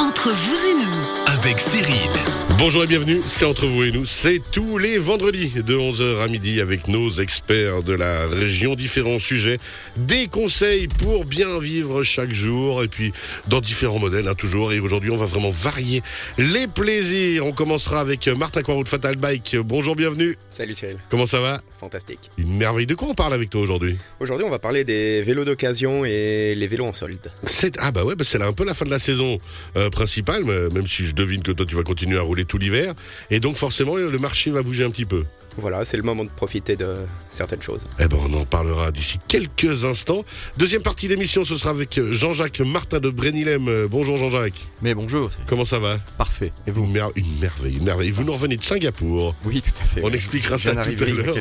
Entre 0.00 0.30
vous 0.30 0.66
et 0.66 0.74
nous, 0.82 1.36
avec 1.38 1.60
Cyril. 1.60 2.10
Bonjour 2.58 2.84
et 2.84 2.86
bienvenue, 2.86 3.20
c'est 3.26 3.46
entre 3.46 3.66
vous 3.66 3.84
et 3.84 3.90
nous, 3.90 4.04
c'est 4.04 4.40
tous 4.52 4.76
les 4.76 4.98
vendredis 4.98 5.62
de 5.62 5.74
11h 5.74 6.20
à 6.20 6.28
midi 6.28 6.60
avec 6.60 6.88
nos 6.88 7.10
experts 7.10 7.82
de 7.82 7.94
la 7.94 8.26
région, 8.26 8.74
différents 8.74 9.18
sujets, 9.18 9.56
des 9.96 10.28
conseils 10.28 10.86
pour 10.86 11.24
bien 11.24 11.58
vivre 11.58 12.02
chaque 12.02 12.32
jour 12.34 12.82
et 12.82 12.88
puis 12.88 13.12
dans 13.48 13.60
différents 13.60 13.98
modèles 13.98 14.28
hein, 14.28 14.34
toujours 14.34 14.72
et 14.72 14.80
aujourd'hui 14.80 15.10
on 15.10 15.16
va 15.16 15.24
vraiment 15.24 15.50
varier 15.50 16.02
les 16.36 16.66
plaisirs. 16.66 17.46
On 17.46 17.52
commencera 17.52 18.00
avec 18.00 18.28
Martin 18.28 18.62
Coiroux 18.62 18.84
de 18.84 18.88
Fatal 18.88 19.16
Bike. 19.16 19.56
Bonjour, 19.64 19.96
bienvenue. 19.96 20.36
Salut 20.50 20.74
Cyril, 20.74 20.98
Comment 21.08 21.26
ça 21.26 21.40
va? 21.40 21.62
Fantastique. 21.78 22.30
Une 22.36 22.58
merveille. 22.58 22.86
De 22.86 22.94
quoi 22.94 23.08
on 23.08 23.14
parle 23.14 23.32
avec 23.32 23.48
toi 23.48 23.62
aujourd'hui? 23.62 23.96
Aujourd'hui, 24.20 24.46
on 24.46 24.50
va 24.50 24.58
parler 24.58 24.84
des 24.84 25.22
vélos 25.22 25.46
d'occasion 25.46 26.04
et 26.04 26.54
les 26.54 26.66
vélos 26.66 26.84
en 26.84 26.92
solde. 26.92 27.32
C'est 27.46 27.76
ah 27.78 27.90
bah 27.90 28.04
ouais, 28.04 28.16
bah 28.16 28.24
c'est 28.24 28.36
là 28.36 28.46
un 28.46 28.52
peu 28.52 28.64
la 28.66 28.74
fin 28.74 28.84
de 28.84 28.90
la 28.90 28.98
saison 28.98 29.38
euh, 29.76 29.88
principale, 29.90 30.44
mais 30.44 30.68
même 30.70 30.86
si 30.86 31.06
je 31.06 31.14
devine 31.14 31.42
que 31.42 31.52
toi 31.52 31.66
tu 31.66 31.74
vas 31.76 31.82
continuer 31.82 32.18
à 32.18 32.22
rouler 32.22 32.44
tout 32.44 32.58
l'hiver, 32.58 32.94
et 33.30 33.40
donc 33.40 33.56
forcément 33.56 33.96
le 33.96 34.18
marché 34.18 34.50
va 34.50 34.62
bouger 34.62 34.84
un 34.84 34.90
petit 34.90 35.04
peu. 35.04 35.24
Voilà, 35.56 35.84
c'est 35.84 35.96
le 35.96 36.02
moment 36.02 36.24
de 36.24 36.30
profiter 36.30 36.76
de 36.76 36.94
certaines 37.30 37.62
choses. 37.62 37.86
Eh 37.98 38.06
ben 38.08 38.16
on 38.28 38.34
en 38.34 38.44
parlera 38.44 38.90
d'ici 38.90 39.18
quelques 39.28 39.84
instants. 39.84 40.24
Deuxième 40.56 40.82
partie 40.82 41.06
de 41.08 41.14
l'émission, 41.14 41.44
ce 41.44 41.56
sera 41.56 41.70
avec 41.70 42.00
Jean-Jacques 42.12 42.60
Martin 42.60 42.98
de 43.00 43.10
Brénilem. 43.10 43.68
Euh, 43.68 43.88
Bonjour 43.90 44.16
Jean-Jacques. 44.16 44.66
Mais 44.82 44.94
bonjour, 44.94 45.30
Comment 45.46 45.64
ça 45.64 45.78
va? 45.78 45.98
Parfait. 46.18 46.52
Et 46.66 46.70
une, 46.70 46.74
vous 46.76 46.86
mer- 46.86 47.10
une 47.16 47.38
merveille, 47.40 47.76
une 47.76 47.84
merveille. 47.84 48.10
Vous 48.10 48.24
nous 48.24 48.32
revenez 48.32 48.56
de 48.56 48.62
Singapour. 48.62 49.34
Oui, 49.44 49.60
tout 49.60 49.70
à 49.80 49.84
fait. 49.84 50.00
On 50.04 50.10
expliquera 50.12 50.56
ça 50.58 50.74
tout 50.76 50.80
à 51.02 51.06
l'heure. 51.06 51.36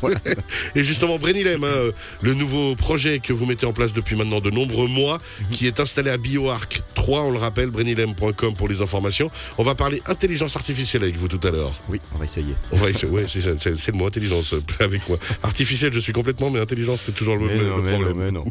Voilà. 0.00 0.18
Et 0.74 0.84
justement, 0.84 1.18
Brénilem, 1.18 1.64
hein, 1.64 1.90
le 2.22 2.34
nouveau 2.34 2.74
projet 2.76 3.18
que 3.18 3.32
vous 3.32 3.46
mettez 3.46 3.66
en 3.66 3.72
place 3.72 3.92
depuis 3.92 4.16
maintenant 4.16 4.40
de 4.40 4.50
nombreux 4.50 4.88
mois, 4.88 5.18
qui 5.50 5.66
est 5.66 5.80
installé 5.80 6.10
à 6.10 6.16
BioArc 6.16 6.82
3, 6.94 7.22
on 7.22 7.30
le 7.30 7.38
rappelle, 7.38 7.70
brénilem.com 7.70 8.54
pour 8.54 8.68
les 8.68 8.82
informations. 8.82 9.30
On 9.58 9.62
va 9.64 9.74
parler 9.74 10.02
intelligence 10.06 10.56
artificielle 10.56 11.02
avec 11.02 11.16
vous 11.16 11.28
tout 11.28 11.40
à 11.46 11.50
l'heure. 11.50 11.72
Oui, 11.88 12.00
on 12.14 12.18
va 12.18 12.24
essayer. 12.24 12.54
On 12.72 12.76
va 12.76 12.90
essayer, 12.90 13.08
ouais, 13.12 13.26
c'est, 13.58 13.86
le 13.88 13.92
mot 13.98 14.06
intelligence 14.06 14.54
avec 14.80 15.08
moi. 15.08 15.18
Artificielle, 15.42 15.92
je 15.92 16.00
suis 16.00 16.12
complètement, 16.12 16.50
mais 16.50 16.60
intelligence, 16.60 17.02
c'est 17.02 17.14
toujours 17.14 17.36
le, 17.36 17.46
Mais 17.46 17.56
non, 17.56 17.76
le 17.78 17.82
mais 17.82 17.90
non, 17.92 17.98
problème. 18.04 18.24
mais 18.24 18.30
non. 18.32 18.44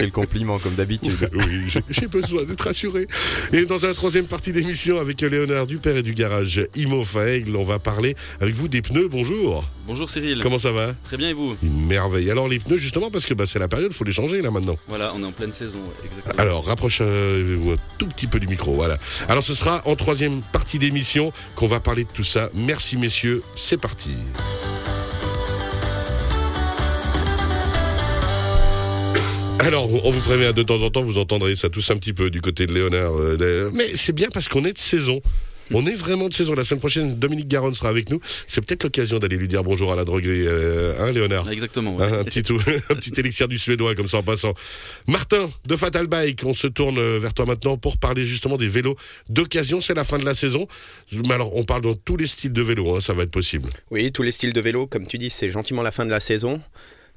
Le 0.00 0.10
compliment 0.10 0.58
comme 0.58 0.74
d'habitude. 0.74 1.28
oui, 1.34 1.44
j'ai- 1.68 1.82
j'ai 1.90 2.06
besoin 2.06 2.44
d'être 2.44 2.60
rassuré. 2.62 3.06
Et 3.52 3.64
dans 3.64 3.78
la 3.78 3.94
troisième 3.94 4.26
partie 4.26 4.52
d'émission 4.52 5.00
avec 5.00 5.20
Léonard 5.20 5.66
Dupère 5.66 5.96
et 5.96 6.02
du 6.02 6.14
garage 6.14 6.60
Imo 6.76 7.04
Faègle, 7.04 7.56
on 7.56 7.64
va 7.64 7.78
parler 7.78 8.14
avec 8.40 8.54
vous 8.54 8.68
des 8.68 8.82
pneus. 8.82 9.08
Bonjour. 9.08 9.64
Bonjour 9.88 10.10
Cyril. 10.10 10.40
Comment 10.42 10.58
ça 10.58 10.70
va 10.70 10.92
Très 11.04 11.16
bien 11.16 11.30
et 11.30 11.32
vous 11.32 11.56
Une 11.62 11.86
merveille. 11.86 12.30
Alors 12.30 12.46
les 12.46 12.58
pneus, 12.58 12.76
justement, 12.76 13.10
parce 13.10 13.24
que 13.24 13.32
bah, 13.32 13.46
c'est 13.46 13.58
la 13.58 13.68
période, 13.68 13.90
il 13.90 13.96
faut 13.96 14.04
les 14.04 14.12
changer 14.12 14.42
là 14.42 14.50
maintenant. 14.50 14.76
Voilà, 14.86 15.14
on 15.16 15.22
est 15.22 15.24
en 15.24 15.32
pleine 15.32 15.54
saison, 15.54 15.78
ouais, 15.78 16.04
exactement. 16.04 16.34
Alors, 16.38 16.66
rapprochez-vous 16.66 17.70
un 17.70 17.76
tout 17.96 18.06
petit 18.06 18.26
peu 18.26 18.38
du 18.38 18.46
micro, 18.46 18.74
voilà. 18.74 18.98
Alors, 19.30 19.42
ce 19.42 19.54
sera 19.54 19.80
en 19.86 19.96
troisième 19.96 20.42
partie 20.52 20.78
d'émission 20.78 21.32
qu'on 21.54 21.68
va 21.68 21.80
parler 21.80 22.04
de 22.04 22.10
tout 22.12 22.22
ça. 22.22 22.50
Merci, 22.52 22.98
messieurs, 22.98 23.42
c'est 23.56 23.80
parti. 23.80 24.10
Alors, 29.60 29.90
on 30.04 30.10
vous 30.10 30.20
prévient, 30.20 30.52
de 30.54 30.62
temps 30.62 30.82
en 30.82 30.90
temps, 30.90 31.02
vous 31.02 31.16
entendrez 31.18 31.56
ça 31.56 31.70
tous 31.70 31.90
un 31.90 31.96
petit 31.96 32.12
peu 32.12 32.28
du 32.28 32.42
côté 32.42 32.66
de 32.66 32.74
Léonard. 32.74 33.12
euh, 33.18 33.70
Mais 33.72 33.96
c'est 33.96 34.12
bien 34.14 34.28
parce 34.32 34.48
qu'on 34.48 34.64
est 34.64 34.72
de 34.74 34.78
saison. 34.78 35.20
On 35.72 35.84
est 35.86 35.94
vraiment 35.94 36.28
de 36.28 36.34
saison. 36.34 36.54
La 36.54 36.64
semaine 36.64 36.80
prochaine, 36.80 37.18
Dominique 37.18 37.48
Garonne 37.48 37.74
sera 37.74 37.88
avec 37.88 38.10
nous. 38.10 38.20
C'est 38.46 38.64
peut-être 38.64 38.84
l'occasion 38.84 39.18
d'aller 39.18 39.36
lui 39.36 39.48
dire 39.48 39.62
bonjour 39.64 39.92
à 39.92 39.96
la 39.96 40.04
droguerie, 40.04 40.46
euh, 40.46 40.94
hein, 40.98 41.12
Léonard? 41.12 41.50
Exactement. 41.50 41.96
ouais. 41.96 42.04
Hein, 42.06 42.18
un, 42.20 42.24
petit 42.24 42.42
tout- 42.42 42.58
un 42.90 42.94
petit 42.94 43.12
élixir 43.18 43.48
du 43.48 43.58
suédois 43.58 43.94
comme 43.94 44.08
ça 44.08 44.18
en 44.18 44.22
passant. 44.22 44.54
Martin 45.06 45.50
de 45.66 45.76
Fatal 45.76 46.06
Bike, 46.06 46.42
on 46.44 46.54
se 46.54 46.66
tourne 46.66 46.98
euh, 46.98 47.18
vers 47.18 47.34
toi 47.34 47.46
maintenant 47.46 47.76
pour 47.76 47.98
parler 47.98 48.24
justement 48.24 48.56
des 48.56 48.68
vélos 48.68 48.96
d'occasion. 49.28 49.80
C'est 49.80 49.94
la 49.94 50.04
fin 50.04 50.18
de 50.18 50.24
la 50.24 50.34
saison. 50.34 50.66
Mais 51.12 51.34
alors, 51.34 51.54
on 51.56 51.64
parle 51.64 51.82
dans 51.82 51.94
tous 51.94 52.16
les 52.16 52.26
styles 52.26 52.52
de 52.52 52.62
vélos, 52.62 52.96
hein, 52.96 53.00
ça 53.00 53.12
va 53.12 53.24
être 53.24 53.30
possible. 53.30 53.68
Oui, 53.90 54.10
tous 54.12 54.22
les 54.22 54.32
styles 54.32 54.52
de 54.52 54.60
vélo, 54.60 54.86
comme 54.86 55.06
tu 55.06 55.18
dis, 55.18 55.30
c'est 55.30 55.50
gentiment 55.50 55.82
la 55.82 55.90
fin 55.90 56.04
de 56.06 56.10
la 56.10 56.20
saison. 56.20 56.60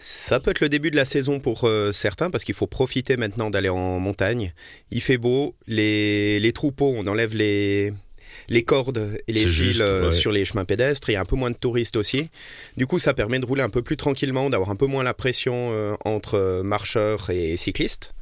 Ça 0.03 0.39
peut 0.39 0.50
être 0.51 0.62
le 0.62 0.69
début 0.69 0.89
de 0.89 0.95
la 0.95 1.06
saison 1.06 1.39
pour 1.39 1.66
euh, 1.66 1.91
certains 1.91 2.31
parce 2.31 2.44
qu'il 2.44 2.56
faut 2.56 2.66
profiter 2.66 3.18
maintenant 3.18 3.51
d'aller 3.51 3.69
en 3.69 4.00
montagne. 4.00 4.51
Il 4.89 5.00
fait 5.00 5.18
beau, 5.19 5.56
les, 5.68 6.39
les 6.39 6.51
troupeaux, 6.53 6.91
on 6.97 7.06
enlève 7.06 7.35
les, 7.35 7.94
les 8.51 8.63
cordes 8.63 9.17
et 9.28 9.34
les 9.34 9.39
fils 9.41 9.50
juste, 9.50 9.81
euh, 9.81 10.09
ouais. 10.09 10.12
sur 10.12 10.31
les 10.31 10.45
chemins 10.45 10.66
pédestres. 10.66 11.09
Il 11.09 11.13
y 11.13 11.16
a 11.16 11.22
un 11.22 11.25
peu 11.25 11.35
moins 11.35 11.51
de 11.51 11.56
touristes 11.56 11.95
aussi. 11.95 12.29
Du 12.78 12.85
coup, 12.85 13.00
ça 13.00 13.13
permet 13.13 13.39
de 13.39 13.45
rouler 13.45 13.63
un 13.63 13.69
peu 13.69 13.81
plus 13.81 13.97
tranquillement, 13.97 14.50
d'avoir 14.50 14.69
un 14.69 14.75
peu 14.75 14.85
moins 14.85 15.03
la 15.03 15.13
pression 15.13 15.69
euh, 15.72 15.95
entre 16.06 16.35
euh, 16.35 16.63
marcheurs 16.63 17.29
et 17.29 17.56
cyclistes. 17.57 18.13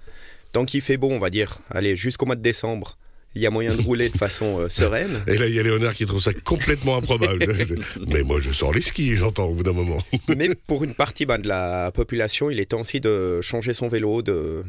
Tant 0.51 0.65
qu'il 0.65 0.81
fait 0.81 0.97
beau, 0.97 1.09
on 1.09 1.19
va 1.19 1.29
dire, 1.29 1.59
allez, 1.69 1.95
jusqu'au 1.95 2.25
mois 2.25 2.35
de 2.35 2.41
décembre, 2.41 2.97
il 3.35 3.41
y 3.41 3.47
a 3.47 3.49
moyen 3.49 3.75
de 3.75 3.81
rouler 3.81 4.09
de 4.09 4.17
façon 4.17 4.59
euh, 4.59 4.69
sereine. 4.69 5.21
Et 5.27 5.37
là, 5.37 5.47
il 5.47 5.53
y 5.53 5.59
a 5.59 5.63
Léonard 5.63 5.93
qui 5.93 6.05
trouve 6.05 6.21
ça 6.21 6.33
complètement 6.33 6.97
improbable. 6.97 7.45
Mais 8.07 8.23
moi, 8.23 8.39
je 8.39 8.51
sors 8.51 8.73
les 8.73 8.81
skis, 8.81 9.15
j'entends 9.15 9.45
au 9.45 9.55
bout 9.55 9.63
d'un 9.63 9.73
moment. 9.73 10.01
Mais 10.35 10.49
pour 10.67 10.83
une 10.83 10.93
partie 10.93 11.25
ben, 11.25 11.37
de 11.37 11.47
la 11.47 11.91
population, 11.91 12.49
il 12.49 12.59
est 12.59 12.65
temps 12.65 12.81
aussi 12.81 12.99
de 12.99 13.41
changer 13.41 13.73
son 13.73 13.87
vélo, 13.87 14.21
de, 14.21 14.63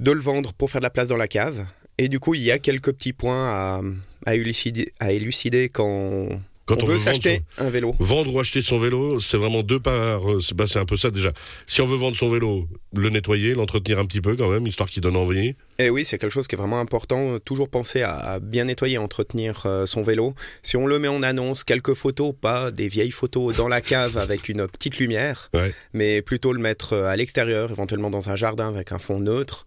de 0.00 0.12
le 0.12 0.20
vendre 0.20 0.52
pour 0.52 0.70
faire 0.70 0.80
de 0.80 0.84
la 0.84 0.90
place 0.90 1.08
dans 1.08 1.16
la 1.16 1.28
cave. 1.28 1.66
Et 1.98 2.08
du 2.08 2.18
coup, 2.20 2.34
il 2.34 2.42
y 2.42 2.50
a 2.50 2.58
quelques 2.58 2.92
petits 2.92 3.12
points 3.12 3.48
à, 3.48 3.80
à 4.26 4.34
élucider, 4.34 4.92
à 4.98 5.12
élucider 5.12 5.68
quand, 5.68 6.28
Quand 6.66 6.80
on, 6.82 6.84
on 6.84 6.86
veut 6.86 6.92
veut 6.94 6.98
s'acheter 6.98 7.42
un 7.58 7.70
vélo. 7.70 7.94
Vendre 8.00 8.34
ou 8.34 8.40
acheter 8.40 8.62
son 8.62 8.78
vélo, 8.78 9.20
c'est 9.20 9.36
vraiment 9.36 9.62
deux 9.62 9.78
parts. 9.78 10.28
euh, 10.28 10.40
C'est 10.40 10.56
bah, 10.56 10.66
c'est 10.66 10.80
un 10.80 10.86
peu 10.86 10.96
ça 10.96 11.10
déjà. 11.12 11.32
Si 11.68 11.80
on 11.82 11.86
veut 11.86 11.96
vendre 11.96 12.16
son 12.16 12.28
vélo, 12.28 12.66
le 12.96 13.10
nettoyer, 13.10 13.54
l'entretenir 13.54 14.00
un 14.00 14.06
petit 14.06 14.20
peu 14.20 14.34
quand 14.34 14.48
même, 14.50 14.66
histoire 14.66 14.88
qu'il 14.88 15.02
donne 15.02 15.14
envie. 15.16 15.54
Et 15.78 15.88
oui, 15.88 16.04
c'est 16.04 16.18
quelque 16.18 16.32
chose 16.32 16.48
qui 16.48 16.56
est 16.56 16.58
vraiment 16.58 16.80
important. 16.80 17.38
Toujours 17.44 17.68
penser 17.68 18.02
à, 18.02 18.40
bien 18.40 18.64
nettoyer, 18.64 18.98
entretenir 18.98 19.62
euh, 19.66 19.86
son 19.86 20.02
vélo. 20.02 20.34
Si 20.62 20.76
on 20.76 20.86
le 20.88 20.98
met 20.98 21.08
en 21.08 21.22
annonce, 21.22 21.62
quelques 21.62 21.94
photos, 21.94 22.34
pas 22.40 22.72
des 22.72 22.88
vieilles 22.88 23.10
photos 23.12 23.54
dans 23.56 23.68
la 23.68 23.80
cave 23.80 24.16
avec 24.18 24.48
une 24.48 24.66
petite 24.66 24.98
lumière, 24.98 25.48
Ouais. 25.54 25.72
mais 25.92 26.22
plutôt 26.22 26.52
le 26.52 26.60
mettre 26.60 26.94
euh, 26.94 27.06
à 27.06 27.14
l'extérieur, 27.14 27.70
éventuellement 27.70 28.10
dans 28.10 28.30
un 28.30 28.36
jardin 28.36 28.68
avec 28.68 28.90
un 28.90 28.98
fond 28.98 29.20
neutre. 29.20 29.64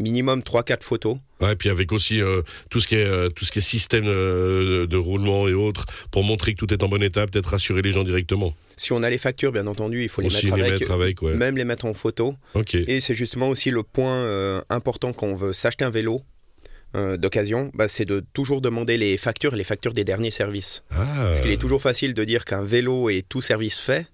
Minimum 0.00 0.40
3-4 0.40 0.82
photos. 0.82 1.18
Ouais, 1.40 1.54
puis 1.56 1.68
avec 1.68 1.92
aussi 1.92 2.22
euh, 2.22 2.40
tout 2.70 2.80
ce 2.80 2.88
qui 2.88 2.96
est 2.96 3.04
euh, 3.04 3.28
tout 3.28 3.44
ce 3.44 3.52
qui 3.52 3.58
est 3.58 3.62
système 3.62 4.06
euh, 4.06 4.86
de 4.86 4.96
roulement 4.96 5.46
et 5.46 5.52
autres 5.52 5.84
pour 6.10 6.24
montrer 6.24 6.54
que 6.54 6.58
tout 6.58 6.72
est 6.72 6.82
en 6.82 6.88
bon 6.88 7.02
état, 7.02 7.26
peut-être 7.26 7.50
rassurer 7.50 7.82
les 7.82 7.92
gens 7.92 8.02
directement. 8.02 8.54
Si 8.76 8.92
on 8.92 9.02
a 9.02 9.10
les 9.10 9.18
factures, 9.18 9.52
bien 9.52 9.66
entendu, 9.66 10.02
il 10.02 10.08
faut 10.08 10.22
les 10.22 10.28
aussi 10.28 10.46
mettre 10.46 10.56
les 10.56 10.62
avec, 10.62 10.80
mettre 10.80 10.92
avec, 10.92 11.22
ouais. 11.22 11.34
même 11.34 11.56
les 11.58 11.64
mettre 11.64 11.84
en 11.84 11.92
photo. 11.92 12.34
Et 12.72 13.00
c'est 13.00 13.14
justement 13.14 13.50
aussi 13.50 13.70
le 13.70 13.82
point 13.82 14.62
important 14.70 15.12
quand 15.12 15.26
on 15.26 15.34
veut 15.34 15.52
s'acheter 15.52 15.84
un 15.84 15.90
vélo 15.90 16.22
d'occasion, 16.94 17.70
bah, 17.74 17.88
c'est 17.88 18.06
de 18.06 18.24
toujours 18.32 18.62
demander 18.62 18.96
les 18.96 19.18
factures, 19.18 19.54
les 19.54 19.64
factures 19.64 19.92
des 19.92 20.02
derniers 20.02 20.30
services. 20.30 20.82
Ah. 20.90 21.26
Parce 21.26 21.42
qu'il 21.42 21.50
est 21.50 21.60
toujours 21.60 21.82
facile 21.82 22.14
de 22.14 22.24
dire 22.24 22.46
qu'un 22.46 22.64
vélo 22.64 23.10
est 23.10 23.28
tout 23.28 23.42
service 23.42 23.78
fait, 23.78 24.06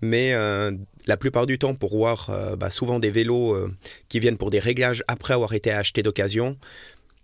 mais 0.00 0.34
euh, 0.34 0.72
la 1.06 1.16
plupart 1.16 1.46
du 1.46 1.58
temps, 1.58 1.74
pour 1.74 1.96
voir 1.96 2.30
euh, 2.30 2.56
bah, 2.56 2.70
souvent 2.70 2.98
des 2.98 3.10
vélos 3.10 3.54
euh, 3.54 3.72
qui 4.08 4.20
viennent 4.20 4.38
pour 4.38 4.50
des 4.50 4.58
réglages 4.58 5.02
après 5.08 5.34
avoir 5.34 5.52
été 5.54 5.70
achetés 5.70 6.02
d'occasion, 6.02 6.56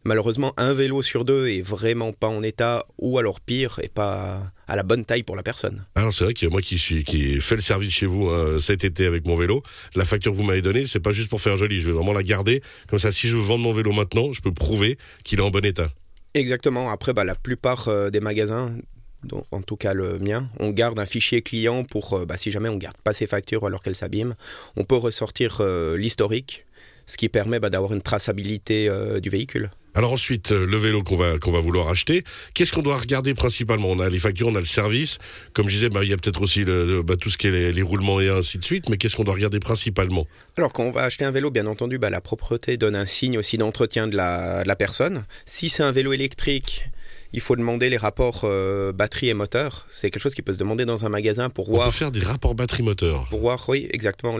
malheureusement, 0.05 0.53
un 0.57 0.73
vélo 0.75 1.03
sur 1.03 1.25
deux 1.25 1.49
est 1.49 1.63
vraiment 1.63 2.13
pas 2.13 2.29
en 2.29 2.43
état, 2.43 2.85
ou 2.99 3.19
alors 3.19 3.41
pire, 3.41 3.81
et 3.83 3.89
pas 3.89 4.43
à 4.67 4.77
la 4.77 4.83
bonne 4.83 5.05
taille 5.05 5.23
pour 5.23 5.37
la 5.37 5.43
personne. 5.43 5.85
Alors 5.95 6.13
c'est 6.13 6.25
vrai 6.25 6.35
que 6.35 6.47
moi 6.47 6.63
qui 6.63 6.79
suis 6.79 7.05
qui 7.05 7.33
ai 7.33 7.41
fait 7.41 7.57
le 7.57 7.61
service 7.61 7.93
chez 7.93 8.07
vous 8.07 8.29
hein, 8.29 8.59
cet 8.61 8.85
été 8.85 9.07
avec 9.07 9.27
mon 9.27 9.37
vélo, 9.37 9.63
la 9.95 10.05
facture 10.05 10.33
que 10.33 10.37
vous 10.37 10.43
m'avez 10.43 10.63
donnée, 10.63 10.87
c'est 10.87 11.01
pas 11.01 11.13
juste 11.13 11.29
pour 11.29 11.41
faire 11.41 11.57
joli, 11.57 11.81
je 11.81 11.87
vais 11.87 11.93
vraiment 11.93 12.13
la 12.13 12.23
garder 12.23 12.63
comme 12.89 12.99
ça 12.99 13.13
si 13.13 13.29
je 13.29 13.37
veux 13.37 13.43
vendre 13.43 13.65
mon 13.65 13.73
vélo 13.73 13.93
maintenant, 13.93 14.33
je 14.33 14.41
peux 14.41 14.53
prouver 14.53 14.97
qu'il 15.23 15.39
est 15.39 15.43
en 15.43 15.51
bon 15.51 15.65
état. 15.65 15.91
Exactement. 16.35 16.91
Après, 16.91 17.13
bah, 17.13 17.25
la 17.25 17.37
plupart 17.37 17.89
euh, 17.89 18.11
des 18.11 18.21
magasins, 18.21 18.77
dont- 19.25 19.45
en 19.51 19.63
tout 19.63 19.77
cas 19.77 19.95
le 19.95 20.19
mien, 20.19 20.49
on 20.61 20.71
garde 20.71 20.99
un 20.99 21.07
fichier 21.07 21.43
client 21.43 21.85
pour, 21.85 22.15
euh, 22.15 22.27
bah, 22.27 22.37
si 22.37 22.51
jamais 22.51 22.69
on 22.69 22.77
garde 22.77 22.97
pas 23.03 23.15
ses 23.15 23.27
factures 23.27 23.67
alors 23.67 23.83
qu'elles 23.83 23.97
s'abîment, 23.97 24.35
on 24.77 24.85
peut 24.85 24.97
ressortir 24.97 25.59
euh, 25.61 25.97
l'historique, 25.97 26.67
ce 27.07 27.17
qui 27.17 27.29
permet 27.29 27.61
bah, 27.61 27.71
d'avoir 27.71 27.93
une 27.93 28.03
traçabilité 28.03 28.89
euh, 28.89 29.21
du 29.21 29.31
véhicule. 29.31 29.71
Alors 29.97 30.13
ensuite, 30.13 30.51
le 30.51 30.77
vélo 30.77 31.05
qu'on 31.05 31.15
va 31.15 31.39
qu'on 31.39 31.53
va 31.53 31.61
vouloir 31.61 31.87
acheter, 31.89 32.25
qu'est-ce 32.53 32.73
qu'on 32.73 32.83
doit 32.83 32.97
regarder 32.97 33.33
principalement? 33.33 33.91
On 33.93 34.01
a 34.01 34.09
les 34.09 34.19
factures, 34.19 34.49
on 34.49 34.55
a 34.57 34.59
le 34.59 34.65
service, 34.67 35.19
comme 35.53 35.69
je 35.69 35.75
disais, 35.77 35.89
bah, 35.89 36.03
il 36.03 36.11
y 36.11 36.13
a 36.13 36.17
peut-être 36.17 36.43
aussi 36.43 36.65
le, 36.65 36.85
le- 36.85 37.03
bah, 37.05 37.15
tout 37.17 37.31
ce 37.31 37.39
qui 37.39 37.47
est 37.47 37.53
les, 37.53 37.73
les 37.73 37.83
roulements 37.83 38.21
et 38.21 38.29
ainsi 38.29 38.59
de 38.59 38.65
suite, 38.65 38.89
mais 38.89 38.97
qu'est-ce 38.97 39.15
qu'on 39.15 39.23
doit 39.23 39.35
regarder 39.35 39.61
principalement? 39.61 40.27
Alors 40.57 40.73
quand 40.73 40.83
on 40.83 40.91
va 40.91 41.05
acheter 41.05 41.25
un 41.25 41.31
vélo, 41.31 41.53
bien 41.53 41.69
entendu, 41.69 41.99
bah, 41.99 42.11
la 42.11 42.21
propreté 42.21 42.77
donne 42.77 42.97
un 42.97 43.07
signe 43.07 43.39
aussi 43.39 43.57
d'entretien 43.57 44.09
de 44.09 44.17
la, 44.17 44.65
de 44.65 44.69
la 44.69 44.75
personne. 44.75 45.27
Si 45.45 45.71
c'est 45.71 45.85
un 45.85 45.93
vélo 45.93 46.13
électrique, 46.13 46.87
il 47.35 47.41
faut 47.41 47.57
demander 47.57 47.91
les 47.91 47.97
rapports 47.97 48.43
euh, 48.45 48.93
batterie 48.93 49.29
et 49.29 49.35
moteur. 49.35 49.87
C'est 49.89 50.09
quelque 50.09 50.23
chose 50.23 50.35
qui 50.35 50.43
peut 50.43 50.53
se 50.53 50.59
demander 50.59 50.85
dans 50.85 51.05
un 51.05 51.09
magasin 51.09 51.51
pour 51.51 51.69
On 51.69 51.75
voir 51.75 51.87
peut 51.89 51.93
faire 51.93 52.13
des 52.13 52.21
rapports 52.21 52.55
batterie-moteur. 52.55 53.27
pour 53.29 53.41
voir, 53.41 53.69
oui, 53.69 53.89
exactement 53.91 54.39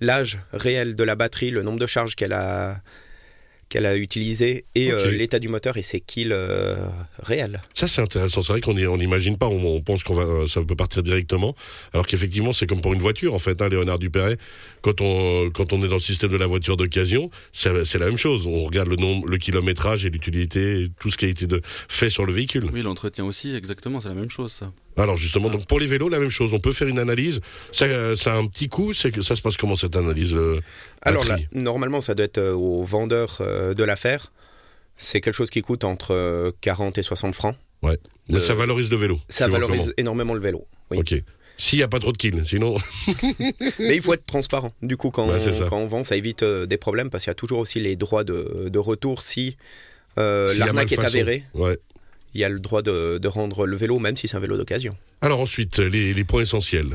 l'âge 0.00 0.38
réel 0.52 0.96
de 0.96 1.04
la 1.04 1.16
batterie, 1.16 1.50
le 1.50 1.62
nombre 1.62 1.78
de 1.78 1.86
charges 1.86 2.16
qu'elle 2.16 2.32
a, 2.32 2.80
qu'elle 3.72 3.86
a 3.86 3.96
utilisé 3.96 4.66
et 4.74 4.92
euh, 4.92 5.10
l'état 5.10 5.38
du 5.38 5.48
moteur 5.48 5.78
et 5.78 5.82
ses 5.82 5.98
kills 5.98 6.32
euh, 6.32 6.74
réels. 7.22 7.62
Ça, 7.72 7.88
c'est 7.88 8.02
intéressant. 8.02 8.42
C'est 8.42 8.52
vrai 8.52 8.60
qu'on 8.60 8.76
on 8.76 8.98
n'imagine 8.98 9.38
pas. 9.38 9.48
On, 9.48 9.64
on 9.64 9.80
pense 9.80 10.04
qu'on 10.04 10.12
va, 10.12 10.24
euh, 10.24 10.46
ça 10.46 10.60
peut 10.60 10.76
partir 10.76 11.02
directement. 11.02 11.54
Alors 11.94 12.06
qu'effectivement, 12.06 12.52
c'est 12.52 12.66
comme 12.66 12.82
pour 12.82 12.92
une 12.92 13.00
voiture, 13.00 13.32
en 13.32 13.38
fait, 13.38 13.62
hein, 13.62 13.70
Léonard 13.70 13.98
Dupéret. 13.98 14.36
Quand 14.82 15.00
on, 15.00 15.48
quand 15.50 15.72
on 15.72 15.82
est 15.82 15.88
dans 15.88 15.94
le 15.94 16.00
système 16.00 16.30
de 16.30 16.36
la 16.36 16.46
voiture 16.46 16.76
d'occasion, 16.76 17.30
c'est 17.54 17.98
la 17.98 18.06
même 18.06 18.18
chose. 18.18 18.46
On 18.46 18.64
regarde 18.64 18.88
le 18.88 18.96
nombre, 18.96 19.26
le 19.26 19.38
kilométrage 19.38 20.04
et 20.04 20.10
l'utilité, 20.10 20.88
tout 21.00 21.10
ce 21.10 21.16
qui 21.16 21.24
a 21.24 21.28
été 21.28 21.46
de, 21.46 21.62
fait 21.88 22.10
sur 22.10 22.26
le 22.26 22.32
véhicule. 22.34 22.66
Oui, 22.74 22.82
l'entretien 22.82 23.24
aussi, 23.24 23.56
exactement, 23.56 24.02
c'est 24.02 24.08
la 24.08 24.14
même 24.14 24.28
chose, 24.28 24.52
ça. 24.52 24.70
Alors 24.96 25.16
justement, 25.16 25.48
donc 25.50 25.66
pour 25.66 25.80
les 25.80 25.86
vélos, 25.86 26.08
la 26.08 26.18
même 26.18 26.30
chose. 26.30 26.52
On 26.52 26.58
peut 26.60 26.72
faire 26.72 26.88
une 26.88 26.98
analyse. 26.98 27.40
Ça, 27.72 27.86
euh, 27.86 28.14
ça 28.16 28.34
a 28.34 28.36
un 28.36 28.46
petit 28.46 28.68
coût. 28.68 28.92
C'est 28.92 29.10
que 29.10 29.22
ça 29.22 29.34
se 29.36 29.42
passe 29.42 29.56
comment 29.56 29.76
cette 29.76 29.96
analyse 29.96 30.34
euh, 30.36 30.60
Alors 31.00 31.24
là, 31.24 31.36
normalement, 31.52 32.00
ça 32.00 32.14
doit 32.14 32.24
être 32.26 32.38
euh, 32.38 32.52
au 32.54 32.84
vendeur 32.84 33.38
euh, 33.40 33.72
de 33.74 33.84
l'affaire. 33.84 34.32
C'est 34.98 35.20
quelque 35.20 35.34
chose 35.34 35.50
qui 35.50 35.62
coûte 35.62 35.84
entre 35.84 36.12
euh, 36.12 36.52
40 36.60 36.98
et 36.98 37.02
60 37.02 37.34
francs. 37.34 37.56
Mais 37.82 37.96
le- 38.28 38.40
ça 38.40 38.54
valorise 38.54 38.90
le 38.90 38.96
vélo. 38.96 39.18
Ça 39.28 39.48
valorise 39.48 39.92
énormément 39.96 40.34
le 40.34 40.40
vélo. 40.40 40.66
Oui. 40.90 40.98
Ok. 40.98 41.14
S'il 41.56 41.78
n'y 41.78 41.82
a 41.82 41.88
pas 41.88 41.98
trop 41.98 42.12
de 42.12 42.16
kills, 42.18 42.42
sinon. 42.46 42.76
Mais 43.78 43.96
il 43.96 44.02
faut 44.02 44.14
être 44.14 44.24
transparent. 44.26 44.72
Du 44.82 44.96
coup, 44.96 45.10
quand, 45.10 45.28
Ouais, 45.28 45.38
on, 45.62 45.68
quand 45.68 45.86
vend, 45.86 46.04
ça 46.04 46.16
évite 46.16 46.42
euh, 46.42 46.66
des 46.66 46.76
problèmes 46.76 47.10
parce 47.10 47.24
qu'il 47.24 47.30
y 47.30 47.32
a 47.32 47.34
toujours 47.34 47.58
aussi 47.58 47.78
les 47.80 47.94
droits 47.96 48.24
de, 48.24 48.68
de 48.68 48.78
retour 48.78 49.22
si 49.22 49.56
euh, 50.18 50.52
l'arnaque 50.58 50.92
est 50.92 50.98
avérée. 50.98 51.44
Ouais. 51.54 51.76
Il 52.34 52.40
y 52.40 52.44
a 52.44 52.48
le 52.48 52.58
droit 52.60 52.82
de, 52.82 53.18
de 53.18 53.28
rendre 53.28 53.66
le 53.66 53.76
vélo, 53.76 53.98
même 53.98 54.16
si 54.16 54.28
c'est 54.28 54.36
un 54.36 54.40
vélo 54.40 54.56
d'occasion. 54.56 54.96
Alors 55.20 55.40
ensuite, 55.40 55.78
les, 55.78 56.14
les 56.14 56.24
points 56.24 56.42
essentiels. 56.42 56.90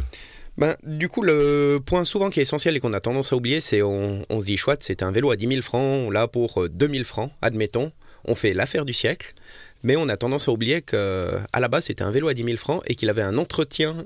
Ben, 0.57 0.75
du 0.84 1.07
coup, 1.07 1.22
le 1.22 1.78
point 1.86 2.04
souvent 2.04 2.31
qui 2.31 2.39
est 2.39 2.44
essentiel 2.44 2.75
et 2.75 2.80
qu'on 2.80 2.94
a 2.94 3.00
tendance 3.00 3.31
à 3.31 3.36
oublier, 3.36 3.62
c'est 3.62 3.84
on, 3.84 4.25
on 4.30 4.42
se 4.42 4.48
dit 4.48 4.57
chouette, 4.57 4.81
c'est 4.81 5.04
un 5.04 5.12
vélo 5.12 5.30
à 5.30 5.36
10 5.36 5.48
000 5.48 5.62
francs, 5.62 6.07
on 6.07 6.10
l'a 6.10 6.28
pour 6.28 6.63
euh, 6.63 6.69
2 6.69 6.88
000 6.88 7.04
francs, 7.04 7.31
admettons. 7.42 7.92
On 8.25 8.34
fait 8.34 8.54
l'affaire 8.54 8.84
du 8.84 8.94
siècle, 8.94 9.36
mais 9.84 9.95
on 9.95 10.10
a 10.10 10.18
tendance 10.18 10.48
à 10.48 10.51
oublier 10.51 10.81
que 10.81 11.31
à 11.54 11.60
la 11.60 11.68
base 11.68 11.86
c'était 11.86 12.04
un 12.04 12.12
vélo 12.12 12.28
à 12.28 12.34
10 12.34 12.44
000 12.44 12.57
francs 12.57 12.81
et 12.88 12.95
qu'il 12.95 13.10
avait 13.10 13.22
un 13.22 13.38
entretien 13.38 14.06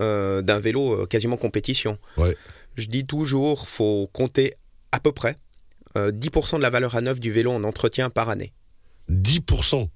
euh, 0.00 0.42
d'un 0.42 0.58
vélo 0.58 1.02
euh, 1.02 1.06
quasiment 1.06 1.36
compétition. 1.36 1.98
Ouais. 2.16 2.36
Je 2.74 2.86
dis 2.86 3.06
toujours, 3.06 3.68
faut 3.68 4.10
compter 4.12 4.54
à 4.90 4.98
peu 4.98 5.12
près 5.12 5.36
euh, 5.96 6.10
10% 6.10 6.56
de 6.56 6.62
la 6.62 6.70
valeur 6.70 6.96
à 6.96 7.00
neuf 7.00 7.20
du 7.20 7.30
vélo 7.30 7.52
en 7.52 7.62
entretien 7.62 8.10
par 8.10 8.28
année. 8.28 8.52
10%. 9.12 9.88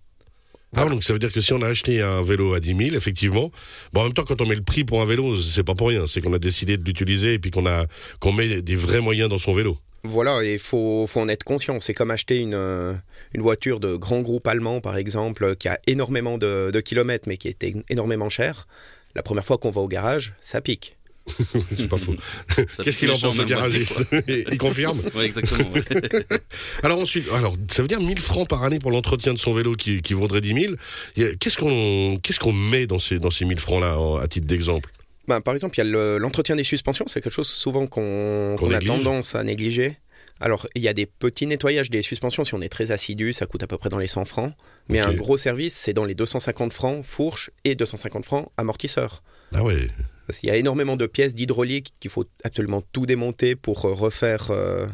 Ah, 0.76 0.84
donc 0.84 1.02
ça 1.02 1.12
veut 1.12 1.18
dire 1.18 1.32
que 1.32 1.40
si 1.40 1.52
on 1.52 1.62
a 1.62 1.66
acheté 1.68 2.02
un 2.02 2.22
vélo 2.22 2.52
à 2.52 2.60
10 2.60 2.76
000, 2.76 2.96
effectivement, 2.96 3.50
bon, 3.92 4.00
en 4.02 4.04
même 4.04 4.12
temps, 4.12 4.24
quand 4.24 4.40
on 4.42 4.46
met 4.46 4.54
le 4.54 4.62
prix 4.62 4.84
pour 4.84 5.00
un 5.00 5.06
vélo, 5.06 5.36
c'est 5.36 5.64
pas 5.64 5.74
pour 5.74 5.88
rien, 5.88 6.06
c'est 6.06 6.20
qu'on 6.20 6.34
a 6.34 6.38
décidé 6.38 6.76
de 6.76 6.84
l'utiliser 6.84 7.34
et 7.34 7.38
puis 7.38 7.50
qu'on 7.50 7.66
a 7.66 7.86
qu'on 8.20 8.32
met 8.32 8.60
des 8.60 8.76
vrais 8.76 9.00
moyens 9.00 9.30
dans 9.30 9.38
son 9.38 9.54
vélo. 9.54 9.78
Voilà, 10.04 10.44
et 10.44 10.54
il 10.54 10.58
faut, 10.58 11.06
faut 11.06 11.20
en 11.20 11.28
être 11.28 11.42
conscient. 11.42 11.80
C'est 11.80 11.94
comme 11.94 12.10
acheter 12.10 12.38
une, 12.38 12.54
euh, 12.54 12.92
une 13.34 13.40
voiture 13.40 13.80
de 13.80 13.96
grand 13.96 14.20
groupe 14.20 14.46
allemand, 14.46 14.80
par 14.80 14.96
exemple, 14.96 15.56
qui 15.56 15.68
a 15.68 15.78
énormément 15.86 16.38
de, 16.38 16.70
de 16.70 16.80
kilomètres, 16.80 17.28
mais 17.28 17.36
qui 17.36 17.48
est 17.48 17.64
énormément 17.88 18.28
chère. 18.28 18.68
La 19.14 19.22
première 19.22 19.44
fois 19.44 19.58
qu'on 19.58 19.70
va 19.70 19.80
au 19.80 19.88
garage, 19.88 20.34
ça 20.40 20.60
pique. 20.60 20.97
C'est 21.76 21.88
pas 21.88 21.98
faux. 21.98 22.14
Qu'est-ce 22.82 22.98
qu'il 22.98 23.10
en 23.10 23.18
pense 23.18 23.36
le 23.36 23.44
garagiste 23.44 24.04
Il 24.50 24.58
confirme. 24.58 25.00
Ouais, 25.14 25.26
exactement. 25.26 25.70
ouais. 25.70 25.82
Alors 26.82 26.98
ensuite, 27.00 27.26
alors 27.32 27.56
ça 27.68 27.82
veut 27.82 27.88
dire 27.88 28.00
1000 28.00 28.18
francs 28.18 28.48
par 28.48 28.62
année 28.62 28.78
pour 28.78 28.90
l'entretien 28.90 29.32
de 29.34 29.38
son 29.38 29.52
vélo 29.52 29.74
qui, 29.74 30.02
qui 30.02 30.14
vaudrait 30.14 30.40
10 30.40 30.60
000. 30.60 30.74
Il 31.16 31.22
y 31.22 31.26
a- 31.26 31.34
Qu'est-ce 31.34 31.56
qu'on 31.58 32.18
qu'est-ce 32.22 32.38
qu'on 32.40 32.52
met 32.52 32.86
dans 32.86 32.98
ces 32.98 33.18
dans 33.18 33.30
ces 33.30 33.44
1000 33.44 33.58
francs 33.58 33.80
là 33.82 33.96
à 34.22 34.28
titre 34.28 34.46
d'exemple? 34.46 34.90
Ben, 35.26 35.40
par 35.40 35.54
exemple, 35.54 35.74
il 35.76 35.78
y 35.78 35.80
a 35.82 35.84
le- 35.84 36.18
l'entretien 36.18 36.56
des 36.56 36.64
suspensions, 36.64 37.06
c'est 37.08 37.20
quelque 37.20 37.32
chose 37.32 37.48
souvent 37.48 37.86
qu'on 37.86 38.56
Qu'on 38.58 38.66
qu'on 38.68 38.74
a 38.74 38.80
tendance 38.80 39.34
à 39.34 39.42
négliger. 39.44 39.96
Alors, 40.40 40.68
il 40.76 40.82
y 40.82 40.88
a 40.88 40.92
des 40.92 41.04
petits 41.06 41.46
nettoyages 41.46 41.90
des 41.90 42.00
suspensions, 42.00 42.44
si 42.44 42.54
on 42.54 42.62
est 42.62 42.68
très 42.68 42.92
assidu, 42.92 43.32
ça 43.32 43.46
coûte 43.46 43.62
à 43.64 43.66
peu 43.66 43.76
près 43.76 43.88
dans 43.88 43.98
les 43.98 44.06
100 44.06 44.24
francs. 44.24 44.54
Mais 44.88 45.00
un 45.00 45.12
gros 45.12 45.36
service, 45.36 45.74
c'est 45.74 45.92
dans 45.92 46.04
les 46.04 46.14
250 46.14 46.72
francs 46.72 47.04
fourche 47.04 47.50
et 47.64 47.74
250 47.74 48.24
francs 48.24 48.48
amortisseur. 48.56 49.22
Ah 49.52 49.64
ouais. 49.64 49.88
Parce 50.28 50.40
qu'il 50.40 50.50
y 50.50 50.52
a 50.52 50.56
énormément 50.56 50.96
de 50.96 51.06
pièces 51.06 51.34
d'hydraulique 51.34 51.94
qu'il 52.00 52.10
faut 52.10 52.26
absolument 52.44 52.82
tout 52.92 53.06
démonter 53.06 53.56
pour 53.56 53.86
euh, 53.86 53.94
refaire 53.94 54.48
euh, 54.50 54.86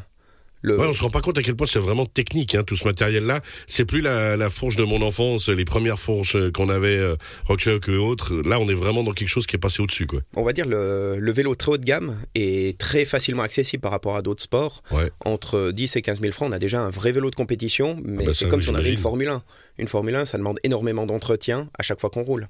le... 0.62 0.78
Ouais, 0.78 0.86
on 0.86 0.94
se 0.94 1.02
rend 1.02 1.10
pas 1.10 1.20
compte 1.20 1.36
à 1.38 1.42
quel 1.42 1.56
point 1.56 1.66
c'est 1.66 1.80
vraiment 1.80 2.06
technique, 2.06 2.54
hein, 2.54 2.62
tout 2.62 2.76
ce 2.76 2.84
matériel-là. 2.84 3.40
C'est 3.66 3.84
plus 3.84 4.00
la, 4.00 4.36
la 4.36 4.48
fourche 4.48 4.76
de 4.76 4.84
mon 4.84 5.02
enfance, 5.02 5.48
les 5.48 5.64
premières 5.64 5.98
fourches 5.98 6.36
qu'on 6.52 6.68
avait, 6.68 6.96
euh, 6.96 7.16
Rockchuck 7.46 7.88
et 7.88 7.96
autres. 7.96 8.32
Là, 8.48 8.60
on 8.60 8.68
est 8.68 8.74
vraiment 8.74 9.02
dans 9.02 9.10
quelque 9.10 9.28
chose 9.28 9.44
qui 9.46 9.56
est 9.56 9.58
passé 9.58 9.82
au-dessus, 9.82 10.06
quoi. 10.06 10.20
On 10.36 10.44
va 10.44 10.52
dire 10.52 10.66
le, 10.66 11.18
le 11.18 11.32
vélo 11.32 11.56
très 11.56 11.72
haut 11.72 11.78
de 11.78 11.84
gamme 11.84 12.16
est 12.36 12.78
très 12.78 13.04
facilement 13.04 13.42
accessible 13.42 13.80
par 13.80 13.90
rapport 13.90 14.14
à 14.14 14.22
d'autres 14.22 14.44
sports. 14.44 14.84
Ouais. 14.92 15.10
Entre 15.24 15.72
10 15.72 15.96
et 15.96 16.02
15 16.02 16.20
000 16.20 16.32
francs, 16.32 16.48
on 16.48 16.52
a 16.52 16.60
déjà 16.60 16.80
un 16.80 16.90
vrai 16.90 17.10
vélo 17.10 17.28
de 17.28 17.34
compétition, 17.34 18.00
mais 18.04 18.24
bah 18.24 18.32
c'est 18.32 18.48
comme 18.48 18.62
si 18.62 18.70
on 18.70 18.74
avait 18.76 18.90
une. 18.90 18.98
Formule 18.98 19.30
1. 19.30 19.42
Une 19.78 19.88
Formule 19.88 20.14
1, 20.14 20.26
ça 20.26 20.38
demande 20.38 20.60
énormément 20.62 21.06
d'entretien 21.06 21.68
à 21.76 21.82
chaque 21.82 22.00
fois 22.00 22.08
qu'on 22.08 22.22
roule. 22.22 22.48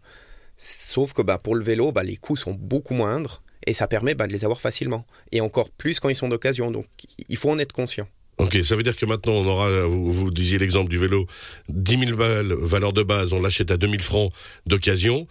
Sauf 0.56 1.12
que 1.12 1.22
bah, 1.22 1.38
pour 1.38 1.54
le 1.54 1.64
vélo, 1.64 1.92
bah, 1.92 2.02
les 2.02 2.16
coûts 2.16 2.36
sont 2.36 2.54
beaucoup 2.54 2.94
moindres 2.94 3.42
et 3.66 3.72
ça 3.72 3.88
permet 3.88 4.14
bah, 4.14 4.26
de 4.26 4.32
les 4.32 4.44
avoir 4.44 4.60
facilement. 4.60 5.06
Et 5.32 5.40
encore 5.40 5.70
plus 5.70 6.00
quand 6.00 6.08
ils 6.08 6.16
sont 6.16 6.28
d'occasion. 6.28 6.70
Donc 6.70 6.86
il 7.28 7.36
faut 7.36 7.50
en 7.50 7.58
être 7.58 7.72
conscient. 7.72 8.06
Ok, 8.38 8.58
ça 8.64 8.74
veut 8.74 8.82
dire 8.82 8.96
que 8.96 9.06
maintenant, 9.06 9.32
on 9.32 9.46
aura, 9.46 9.86
vous, 9.86 10.10
vous 10.10 10.30
disiez 10.30 10.58
l'exemple 10.58 10.90
du 10.90 10.98
vélo, 10.98 11.26
10 11.68 12.06
000 12.06 12.16
balles, 12.16 12.52
valeur 12.52 12.92
de 12.92 13.04
base, 13.04 13.32
on 13.32 13.40
l'achète 13.40 13.70
à 13.70 13.76
2000 13.76 14.02
francs 14.02 14.32
d'occasion. 14.66 15.28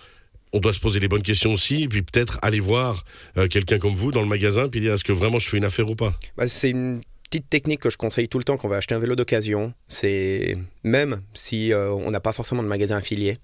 On 0.54 0.60
doit 0.60 0.72
se 0.72 0.80
poser 0.80 1.00
les 1.00 1.10
bonnes 1.10 1.24
questions 1.24 1.52
aussi, 1.52 1.84
et 1.84 1.88
puis 1.90 2.02
peut-être 2.02 2.40
aller 2.42 2.62
voir 2.62 3.04
euh, 3.38 3.48
quelqu'un 3.48 3.78
comme 3.78 3.96
vous 3.96 4.12
dans 4.12 4.22
le 4.22 4.28
magasin, 4.28 4.70
puis 4.70 4.80
dire 4.80 4.94
est-ce 4.94 5.04
que 5.04 5.12
vraiment 5.12 5.40
je 5.40 5.50
fais 5.50 5.58
une 5.58 5.66
affaire 5.66 5.90
ou 5.90 5.96
pas? 5.96 6.14
Bah, 6.38 6.48
c'est 6.48 6.70
une 6.70 7.02
petite 7.30 7.50
technique 7.50 7.82
que 7.82 7.90
je 7.90 7.98
conseille 7.98 8.30
tout 8.30 8.38
le 8.38 8.44
temps 8.46 8.56
quand 8.56 8.68
on 8.68 8.72
va 8.72 8.78
acheter 8.78 8.96
un 8.96 9.00
vélo 9.00 9.16
d'occasion. 9.16 9.74
C'est 9.88 10.58
même 10.84 11.22
si 11.34 11.74
euh, 11.74 11.92
on 11.92 12.12
n'a 12.12 12.20
pas 12.22 12.32
forcément 12.32 12.64
de 12.64 12.68
magasin 12.68 12.98
affilié, 12.98 13.40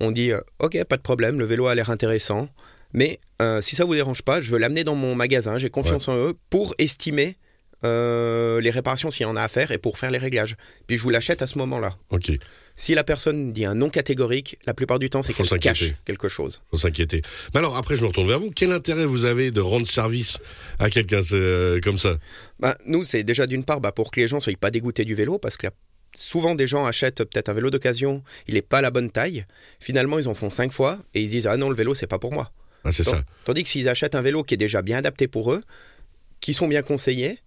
on 0.00 0.10
dit 0.10 0.32
euh, 0.32 0.40
ok, 0.58 0.82
pas 0.84 0.96
de 0.96 1.02
problème, 1.02 1.38
le 1.38 1.44
vélo 1.44 1.66
a 1.66 1.74
l'air 1.74 1.90
intéressant, 1.90 2.48
mais 2.92 3.20
euh, 3.40 3.60
si 3.60 3.76
ça 3.76 3.84
vous 3.84 3.94
dérange 3.94 4.22
pas, 4.22 4.40
je 4.40 4.50
veux 4.50 4.58
l'amener 4.58 4.84
dans 4.84 4.94
mon 4.96 5.14
magasin, 5.14 5.58
j'ai 5.58 5.70
confiance 5.70 6.08
en 6.08 6.16
eux 6.16 6.34
pour 6.50 6.74
estimer 6.78 7.36
euh, 7.82 8.60
les 8.60 8.68
réparations 8.70 9.10
s'il 9.10 9.22
y 9.22 9.26
en 9.26 9.36
a 9.36 9.42
à 9.42 9.48
faire 9.48 9.70
et 9.70 9.78
pour 9.78 9.96
faire 9.98 10.10
les 10.10 10.18
réglages. 10.18 10.56
Puis 10.86 10.98
je 10.98 11.02
vous 11.02 11.08
l'achète 11.08 11.40
à 11.40 11.46
ce 11.46 11.56
moment-là. 11.58 11.96
Ok, 12.10 12.30
Si 12.76 12.94
la 12.94 13.04
personne 13.04 13.54
dit 13.54 13.64
un 13.64 13.74
non 13.74 13.88
catégorique, 13.88 14.58
la 14.66 14.74
plupart 14.74 14.98
du 14.98 15.08
temps 15.08 15.22
c'est 15.22 15.32
qu'elle 15.32 15.58
cache 15.58 15.92
quelque 16.04 16.28
chose. 16.28 16.60
faut 16.70 16.76
s'inquiéter. 16.76 17.22
Mais 17.54 17.60
alors, 17.60 17.76
après, 17.78 17.96
je 17.96 18.02
me 18.02 18.08
retourne 18.08 18.28
vers 18.28 18.38
vous. 18.40 18.50
Quel 18.54 18.72
intérêt 18.72 19.06
vous 19.06 19.24
avez 19.24 19.50
de 19.50 19.60
rendre 19.62 19.86
service 19.86 20.38
à 20.78 20.90
quelqu'un 20.90 21.22
euh, 21.32 21.80
comme 21.82 21.96
ça? 21.96 22.16
Bah, 22.58 22.76
nous, 22.84 23.04
c'est 23.04 23.22
déjà 23.22 23.46
d'une 23.46 23.64
part 23.64 23.80
bah, 23.80 23.92
pour 23.92 24.10
que 24.10 24.20
les 24.20 24.28
gens 24.28 24.36
ne 24.36 24.42
soient 24.42 24.52
pas 24.60 24.70
dégoûtés 24.70 25.06
du 25.06 25.14
vélo, 25.14 25.38
parce 25.38 25.56
que 25.56 25.66
la- 25.66 25.72
souvent 26.14 26.54
des 26.54 26.66
gens 26.66 26.86
achètent 26.86 27.24
peut-être 27.24 27.48
un 27.48 27.52
vélo 27.52 27.70
d'occasion, 27.70 28.22
il 28.48 28.54
n'est 28.54 28.62
pas 28.62 28.80
la 28.80 28.90
bonne 28.90 29.10
taille. 29.10 29.44
Finalement, 29.80 30.18
ils 30.18 30.28
en 30.28 30.34
font 30.34 30.50
cinq 30.50 30.72
fois 30.72 30.98
et 31.14 31.20
ils 31.20 31.26
se 31.26 31.32
disent 31.32 31.46
Ah 31.46 31.56
non, 31.56 31.68
le 31.70 31.76
vélo, 31.76 31.94
c'est 31.94 32.06
pas 32.06 32.18
pour 32.18 32.32
moi. 32.32 32.52
ah, 32.84 32.92
C'est 32.92 33.04
ça. 33.04 33.22
Tandis 33.44 33.64
que 33.64 33.70
s'ils 33.70 33.88
achètent 33.88 34.14
un 34.14 34.22
vélo 34.22 34.42
qui 34.42 34.54
est 34.54 34.58
déjà 34.58 34.82
bien 34.82 34.98
adapté 34.98 35.28
pour 35.28 35.52
eux, 35.52 35.62
qui 36.40 36.54
sont 36.54 36.68
bien 36.68 36.82
conseillés, 36.82 37.38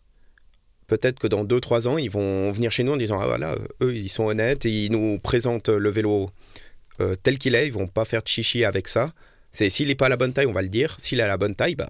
peut-être 0.87 1.19
que 1.19 1.27
dans 1.27 1.43
2-3 1.43 1.87
ans, 1.87 1.97
ils 1.97 2.09
vont 2.11 2.51
venir 2.51 2.71
chez 2.71 2.83
nous 2.83 2.93
en 2.93 2.97
disant 2.97 3.19
Ah 3.19 3.27
voilà, 3.27 3.55
eux, 3.81 3.95
ils 3.95 4.09
sont 4.09 4.25
honnêtes, 4.25 4.65
ils 4.65 4.91
nous 4.91 5.19
présentent 5.19 5.69
le 5.69 5.89
vélo 5.89 6.29
euh, 7.01 7.15
tel 7.21 7.37
qu'il 7.37 7.55
est, 7.55 7.67
ils 7.67 7.73
vont 7.73 7.87
pas 7.87 8.05
faire 8.05 8.21
de 8.23 8.27
chichi 8.27 8.63
avec 8.65 8.87
ça. 8.87 9.13
C'est 9.51 9.69
s'il 9.69 9.87
n'est 9.87 9.95
pas 9.95 10.07
à 10.07 10.09
la 10.09 10.17
bonne 10.17 10.33
taille, 10.33 10.45
on 10.47 10.53
va 10.53 10.61
le 10.61 10.69
dire. 10.69 10.95
S'il 10.99 11.19
est 11.19 11.23
à 11.23 11.27
la 11.27 11.37
bonne 11.37 11.55
taille, 11.55 11.75
bah, 11.75 11.89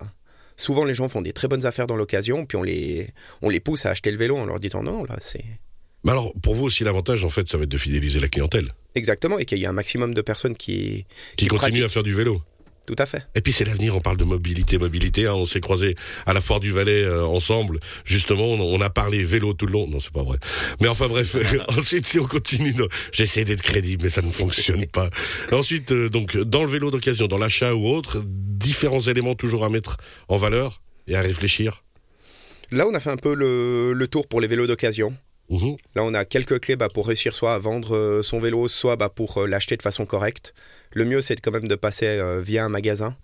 souvent 0.57 0.85
les 0.85 0.93
gens 0.93 1.07
font 1.09 1.21
des 1.21 1.33
très 1.33 1.47
bonnes 1.47 1.65
affaires 1.65 1.87
dans 1.87 1.95
l'occasion, 1.95 2.45
puis 2.45 2.57
on 2.57 2.63
les, 2.63 3.09
on 3.41 3.49
les 3.49 3.59
pousse 3.59 3.85
à 3.85 3.89
acheter 3.91 4.11
le 4.11 4.17
vélo 4.17 4.37
en 4.37 4.45
leur 4.45 4.59
disant 4.59 4.81
non, 4.83 5.03
là, 5.05 5.17
c'est. 5.21 5.43
Mais 6.03 6.11
alors, 6.11 6.33
pour 6.41 6.55
vous 6.55 6.65
aussi, 6.65 6.83
l'avantage, 6.83 7.23
en 7.23 7.29
fait, 7.29 7.47
ça 7.47 7.57
va 7.57 7.63
être 7.63 7.69
de 7.69 7.77
fidéliser 7.77 8.19
la 8.19 8.27
clientèle 8.27 8.69
Exactement, 8.95 9.39
et 9.39 9.45
qu'il 9.45 9.57
y 9.59 9.63
ait 9.63 9.67
un 9.67 9.71
maximum 9.73 10.13
de 10.13 10.21
personnes 10.21 10.55
qui. 10.55 11.05
qui 11.37 11.45
Qui 11.45 11.47
continue 11.47 11.71
pratique. 11.71 11.83
à 11.85 11.89
faire 11.89 12.03
du 12.03 12.13
vélo. 12.13 12.41
Tout 12.85 12.95
à 12.97 13.05
fait. 13.05 13.25
Et 13.33 13.39
puis 13.39 13.53
c'est 13.53 13.63
l'avenir, 13.63 13.95
on 13.95 14.01
parle 14.01 14.17
de 14.17 14.25
mobilité, 14.25 14.77
mobilité. 14.77 15.25
hein. 15.25 15.35
on 15.35 15.45
s'est 15.45 15.61
croisés 15.61 15.95
à 16.25 16.33
la 16.33 16.41
foire 16.41 16.59
du 16.59 16.69
Valais 16.71 17.03
euh, 17.05 17.25
ensemble. 17.25 17.79
Justement, 18.03 18.43
on, 18.43 18.59
on 18.59 18.81
a 18.81 18.89
parlé 18.89 19.23
vélo 19.23 19.53
tout 19.53 19.65
le 19.65 19.71
long. 19.71 19.87
Non, 19.87 20.01
c'est 20.01 20.11
pas 20.11 20.23
vrai. 20.23 20.37
Mais 20.81 20.89
enfin 20.89 21.07
bref. 21.07 21.33
ensuite, 21.69 22.05
si 22.05 22.19
on 22.19 22.25
continue, 22.25 22.73
j'essaie 23.13 23.45
d'être 23.45 23.61
crédible, 23.61 24.03
mais 24.03 24.09
ça 24.09 24.21
ne 24.21 24.33
fonctionne 24.33 24.85
pas. 24.87 25.09
Ensuite, 25.53 25.93
euh, 25.93 26.09
donc 26.09 26.35
dans 26.37 26.65
le 26.65 26.69
vélo 26.69 26.91
d'occasion, 26.91 27.27
dans 27.27 27.37
l'achat 27.37 27.73
ou 27.73 27.87
autre, 27.87 28.21
différents 28.25 28.99
éléments 28.99 29.35
toujours 29.35 29.63
à 29.63 29.69
mettre 29.69 29.95
en 30.27 30.35
valeur 30.35 30.81
et 31.07 31.15
à 31.15 31.21
réfléchir. 31.21 31.85
Là, 32.69 32.85
on 32.85 32.93
a 32.93 32.99
fait 32.99 33.11
un 33.11 33.17
peu 33.17 33.33
le, 33.33 33.93
le 33.93 34.07
tour 34.07 34.27
pour 34.27 34.41
les 34.41 34.47
vélos 34.47 34.67
d'occasion. 34.67 35.15
Mhm. 35.49 35.75
Là, 35.95 36.03
on 36.03 36.13
a 36.13 36.25
quelques 36.25 36.59
clés 36.59 36.75
bah, 36.75 36.89
pour 36.89 37.07
réussir 37.07 37.35
soit 37.35 37.53
à 37.53 37.57
vendre 37.57 37.95
euh, 37.95 38.21
son 38.21 38.39
vélo, 38.39 38.67
soit 38.67 38.95
bah, 38.95 39.09
pour 39.09 39.39
euh, 39.39 39.47
l'acheter 39.47 39.77
de 39.77 39.81
façon 39.81 40.05
correcte. 40.05 40.53
Le 40.93 41.05
mieux, 41.05 41.21
c'est 41.21 41.39
quand 41.39 41.51
même 41.51 41.67
de 41.67 41.75
passer 41.75 42.07
euh, 42.07 42.41
via 42.41 42.65
un 42.65 42.69
magasin, 42.69 43.15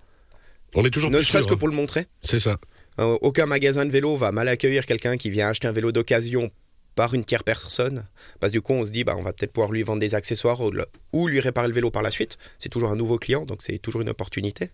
On 0.75 0.85
est 0.85 0.89
toujours 0.89 1.11
ne 1.11 1.21
serait-ce 1.21 1.47
que 1.47 1.53
hein. 1.53 1.57
pour 1.57 1.67
le 1.67 1.75
montrer. 1.75 2.07
C'est 2.21 2.39
ça. 2.39 2.57
Aucun 2.97 3.45
magasin 3.45 3.85
de 3.85 3.91
vélo 3.91 4.17
va 4.17 4.33
mal 4.33 4.49
accueillir 4.49 4.85
quelqu'un 4.85 5.15
qui 5.15 5.29
vient 5.29 5.47
acheter 5.47 5.69
un 5.69 5.71
vélo 5.71 5.93
d'occasion 5.93 6.51
par 6.99 7.13
une 7.13 7.23
tierce 7.23 7.43
personne. 7.45 8.03
Parce 8.41 8.51
que 8.51 8.57
du 8.57 8.61
coup, 8.61 8.73
on 8.73 8.85
se 8.85 8.91
dit, 8.91 9.05
bah, 9.05 9.15
on 9.17 9.23
va 9.23 9.31
peut-être 9.31 9.53
pouvoir 9.53 9.71
lui 9.71 9.83
vendre 9.83 10.01
des 10.01 10.15
accessoires 10.15 10.59
ou, 10.59 10.69
le- 10.69 10.85
ou 11.13 11.29
lui 11.29 11.39
réparer 11.39 11.69
le 11.69 11.73
vélo 11.73 11.89
par 11.91 12.01
la 12.01 12.11
suite. 12.11 12.37
C'est 12.57 12.67
toujours 12.67 12.91
un 12.91 12.97
nouveau 12.97 13.17
client, 13.17 13.45
donc 13.45 13.59
c'est 13.61 13.77
toujours 13.79 14.01
une 14.01 14.09
opportunité. 14.09 14.71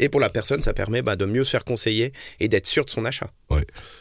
Et 0.00 0.08
pour 0.08 0.18
la 0.18 0.28
personne, 0.28 0.60
ça 0.60 0.72
permet 0.72 1.02
bah, 1.02 1.14
de 1.14 1.24
mieux 1.24 1.44
se 1.44 1.50
faire 1.50 1.64
conseiller 1.64 2.12
et 2.40 2.48
d'être 2.48 2.66
sûr 2.66 2.84
de 2.84 2.90
son 2.90 3.04
achat. 3.04 3.30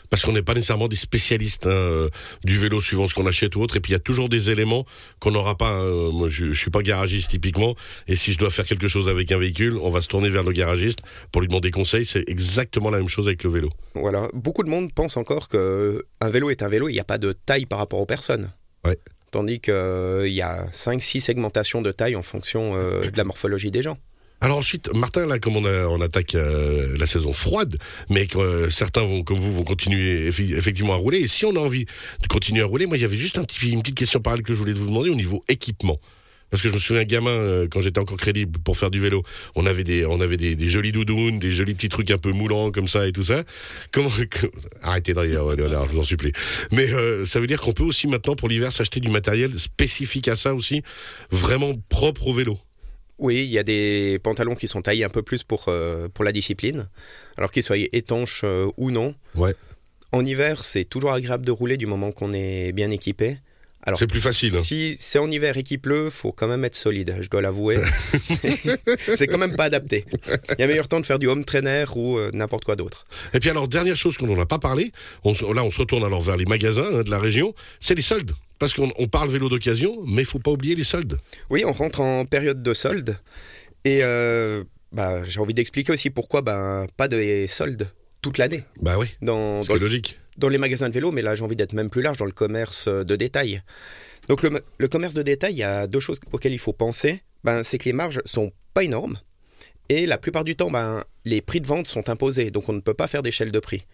Parce 0.09 0.23
qu'on 0.23 0.31
n'est 0.33 0.41
pas 0.41 0.53
nécessairement 0.55 0.87
des 0.87 0.95
spécialistes 0.95 1.67
hein, 1.67 1.69
euh, 1.69 2.09
du 2.43 2.57
vélo 2.57 2.81
suivant 2.81 3.07
ce 3.07 3.13
qu'on 3.13 3.27
achète 3.27 3.55
ou 3.55 3.61
autre. 3.61 3.77
Et 3.77 3.79
puis 3.79 3.91
il 3.91 3.95
y 3.95 3.95
a 3.95 3.99
toujours 3.99 4.27
des 4.29 4.49
éléments 4.49 4.83
qu'on 5.19 5.31
n'aura 5.31 5.55
pas. 5.55 5.73
hein. 5.77 6.09
Moi, 6.11 6.29
je, 6.29 6.47
je 6.53 6.59
suis 6.59 6.71
pas 6.71 6.81
garagiste 6.81 7.29
typiquement. 7.29 7.75
Et 8.07 8.15
si 8.15 8.33
je 8.33 8.39
dois 8.39 8.49
faire 8.49 8.65
quelque 8.65 8.87
chose 8.87 9.07
avec 9.07 9.31
un 9.31 9.37
véhicule, 9.37 9.77
on 9.77 9.89
va 9.91 10.01
se 10.01 10.07
tourner 10.07 10.29
vers 10.29 10.43
le 10.43 10.51
garagiste 10.51 10.99
pour 11.31 11.41
lui 11.41 11.47
demander 11.47 11.69
conseil. 11.71 12.05
C'est 12.05 12.27
exactement 12.27 12.89
la 12.89 12.97
même 12.97 13.07
chose 13.09 13.27
avec 13.27 13.43
le 13.43 13.49
vélo. 13.51 13.69
Voilà. 13.93 14.29
Beaucoup 14.33 14.63
de 14.63 14.69
monde 14.69 14.91
pense 14.93 15.15
encore 15.17 15.47
que 15.47 16.05
un 16.21 16.29
vélo 16.31 16.49
est 16.49 16.63
un 16.63 16.69
vélo, 16.69 16.89
il 16.89 16.93
n'y 16.93 16.99
a 16.99 17.03
pas 17.05 17.19
de 17.19 17.33
taille 17.45 17.66
par 17.67 17.79
rapport 17.79 17.99
aux 17.99 18.05
personnes. 18.05 18.51
Ouais. 18.85 18.97
Tandis 19.31 19.59
qu'il 19.59 19.73
y 20.33 20.41
a 20.41 20.65
5-6 20.73 21.19
segmentations 21.21 21.81
de 21.81 21.91
taille 21.91 22.15
en 22.15 22.23
fonction 22.23 22.73
euh, 22.75 23.09
de 23.11 23.17
la 23.17 23.23
morphologie 23.25 23.71
des 23.71 23.81
gens. 23.81 23.97
Alors 24.39 24.57
ensuite, 24.59 24.93
Martin, 24.95 25.25
là, 25.25 25.39
comme 25.39 25.57
on, 25.57 25.65
a- 25.65 25.87
on 25.87 25.99
attaque 25.99 26.35
euh, 26.35 26.95
la 26.99 27.07
saison 27.07 27.33
froide, 27.33 27.75
mais 28.09 28.27
que 28.27 28.37
euh, 28.37 28.69
certains 28.69 29.01
vont, 29.01 29.23
comme 29.23 29.39
vous, 29.39 29.51
vont 29.51 29.63
continuer 29.63 30.29
effi- 30.29 30.55
effectivement 30.55 30.93
à 30.93 30.97
rouler. 30.97 31.17
Et 31.17 31.27
si 31.27 31.43
on 31.45 31.55
a 31.55 31.59
envie 31.59 31.85
de 31.85 32.27
continuer 32.29 32.61
à 32.61 32.65
rouler, 32.67 32.85
moi, 32.85 32.97
il 32.97 33.01
y 33.01 33.05
avait 33.05 33.17
juste 33.17 33.37
un 33.39 33.43
petit, 33.43 33.71
une 33.71 33.81
petite 33.81 33.97
question 33.97 34.19
parallèle 34.19 34.45
que 34.45 34.53
je 34.53 34.57
voulais 34.59 34.73
vous 34.73 34.85
demander 34.85 35.09
au 35.09 35.15
niveau 35.15 35.43
équipement. 35.49 35.99
Parce 36.49 36.63
que 36.63 36.69
je 36.69 36.73
me 36.73 36.79
souviens, 36.79 37.03
gamin, 37.03 37.29
euh, 37.29 37.67
quand 37.69 37.81
j'étais 37.81 37.99
encore 37.99 38.17
crédible 38.17 38.59
pour 38.59 38.77
faire 38.77 38.89
du 38.89 38.99
vélo, 38.99 39.23
on 39.55 39.65
avait 39.65 39.83
des, 39.83 40.05
on 40.05 40.21
avait 40.21 40.37
des, 40.37 40.55
des 40.55 40.69
jolis 40.69 40.91
doudounes, 40.91 41.39
des 41.39 41.51
jolis 41.51 41.73
petits 41.73 41.89
trucs 41.89 42.09
un 42.11 42.17
peu 42.17 42.31
moulants 42.31 42.71
comme 42.71 42.87
ça 42.87 43.07
et 43.07 43.11
tout 43.11 43.23
ça. 43.23 43.43
Comment, 43.91 44.09
arrêtez 44.81 45.13
de 45.13 45.19
rire, 45.19 45.55
Léonard, 45.55 45.87
je 45.87 45.93
vous 45.93 45.99
en 45.99 46.03
supplie. 46.03 46.31
Mais 46.71 46.91
euh, 46.93 47.25
ça 47.25 47.39
veut 47.39 47.47
dire 47.47 47.61
qu'on 47.61 47.73
peut 47.73 47.83
aussi 47.83 48.07
maintenant 48.07 48.35
pour 48.35 48.47
l'hiver 48.49 48.71
s'acheter 48.71 48.99
du 48.99 49.09
matériel 49.09 49.59
spécifique 49.59 50.27
à 50.27 50.35
ça 50.35 50.53
aussi, 50.53 50.81
vraiment 51.31 51.73
propre 51.89 52.27
au 52.27 52.33
vélo. 52.33 52.57
Oui, 53.19 53.43
il 53.43 53.49
y 53.49 53.57
a 53.57 53.63
des 53.63 54.19
pantalons 54.21 54.55
qui 54.55 54.67
sont 54.67 54.81
taillés 54.81 55.03
un 55.03 55.09
peu 55.09 55.23
plus 55.23 55.43
pour, 55.43 55.65
euh, 55.69 56.07
pour 56.07 56.23
la 56.23 56.31
discipline, 56.31 56.87
alors 57.35 57.51
qu'ils 57.51 57.63
soient 57.63 57.77
étanches 57.77 58.41
euh, 58.43 58.69
ou 58.77 58.91
non. 58.91 59.15
Ouais. 59.35 59.55
En 60.11 60.23
hiver, 60.23 60.63
c'est 60.63 60.85
toujours 60.85 61.11
agréable 61.11 61.45
de 61.45 61.51
rouler 61.51 61.77
du 61.77 61.87
moment 61.87 62.11
qu'on 62.11 62.31
est 62.33 62.71
bien 62.71 62.91
équipé. 62.91 63.39
Alors, 63.87 63.97
C'est 63.97 64.07
plus 64.07 64.19
facile, 64.19 64.53
hein. 64.53 64.61
Si 64.61 64.97
c'est 64.99 65.17
en 65.17 65.31
hiver 65.31 65.55
et 65.55 65.63
qu'il 65.63 65.79
pleut, 65.79 66.09
faut 66.09 66.33
quand 66.33 66.49
même 66.49 66.65
être 66.65 66.75
solide, 66.75 67.17
je 67.21 67.29
dois 67.29 67.41
l'avouer. 67.41 67.77
c'est 69.15 69.27
quand 69.27 69.37
même 69.37 69.55
pas 69.55 69.63
adapté. 69.63 70.03
Il 70.57 70.61
y 70.61 70.63
a 70.63 70.67
meilleur 70.67 70.89
temps 70.89 70.99
de 70.99 71.05
faire 71.05 71.19
du 71.19 71.27
home 71.27 71.45
trainer 71.45 71.85
ou 71.95 72.17
euh, 72.17 72.29
n'importe 72.33 72.65
quoi 72.65 72.75
d'autre. 72.75 73.05
Et 73.33 73.39
puis 73.39 73.49
alors, 73.49 73.69
dernière 73.69 73.95
chose 73.95 74.17
qu'on 74.17 74.27
n'en 74.27 74.37
a 74.41 74.45
pas 74.45 74.59
parlé, 74.59 74.91
on 75.23 75.31
là 75.53 75.63
on 75.63 75.71
se 75.71 75.79
retourne 75.79 76.03
alors 76.03 76.21
vers 76.21 76.35
les 76.35 76.43
magasins 76.43 76.85
hein, 76.95 77.03
de 77.03 77.09
la 77.09 77.17
région, 77.17 77.53
c'est 77.79 77.95
les 77.95 78.01
soldes. 78.01 78.33
Parce 78.59 78.73
qu'on 78.73 78.91
on 78.97 79.07
parle 79.07 79.29
vélo 79.29 79.47
d'occasion, 79.47 80.03
mais 80.05 80.23
il 80.23 80.25
faut 80.25 80.39
pas 80.39 80.51
oublier 80.51 80.75
les 80.75 80.83
soldes. 80.83 81.17
Oui, 81.49 81.63
on 81.65 81.71
rentre 81.71 82.01
en 82.01 82.25
période 82.25 82.61
de 82.61 82.73
solde. 82.73 83.17
Et 83.85 83.99
euh, 84.01 84.65
bah, 84.91 85.23
j'ai 85.23 85.39
envie 85.39 85.53
d'expliquer 85.53 85.93
aussi 85.93 86.09
pourquoi 86.09 86.41
ben, 86.41 86.87
pas 86.97 87.07
de 87.07 87.45
soldes 87.47 87.89
toute 88.21 88.37
l'année 88.37 88.65
Bah 88.81 88.97
oui, 88.99 89.07
dans, 89.21 89.63
c'est 89.63 89.69
dans 89.69 89.79
logique. 89.79 90.19
Dans 90.37 90.49
les 90.49 90.57
magasins 90.57 90.89
de 90.89 90.93
vélo, 90.93 91.11
mais 91.11 91.21
là 91.21 91.35
j'ai 91.35 91.43
envie 91.43 91.55
d'être 91.55 91.73
même 91.73 91.89
plus 91.89 92.01
large 92.01 92.17
dans 92.17 92.25
le 92.25 92.31
commerce 92.31 92.87
euh, 92.87 93.03
de 93.03 93.15
détail. 93.15 93.61
Donc 94.27 94.43
le, 94.43 94.51
le 94.77 94.87
commerce 94.87 95.13
de 95.13 95.21
détail, 95.21 95.53
il 95.53 95.57
y 95.59 95.63
a 95.63 95.87
deux 95.87 95.99
choses 95.99 96.19
auxquelles 96.31 96.53
il 96.53 96.59
faut 96.59 96.73
penser. 96.73 97.21
Ben, 97.43 97.63
c'est 97.63 97.77
que 97.77 97.85
les 97.85 97.93
marges 97.93 98.21
sont 98.25 98.51
pas 98.73 98.83
énormes 98.83 99.19
et 99.89 100.05
la 100.05 100.17
plupart 100.17 100.43
du 100.43 100.55
temps, 100.55 100.69
ben, 100.69 101.03
les 101.25 101.41
prix 101.41 101.61
de 101.61 101.67
vente 101.67 101.87
sont 101.87 102.09
imposés, 102.09 102.51
donc 102.51 102.67
on 102.69 102.73
ne 102.73 102.81
peut 102.81 102.93
pas 102.93 103.07
faire 103.07 103.21
d'échelle 103.21 103.51
de 103.51 103.59
prix. 103.59 103.85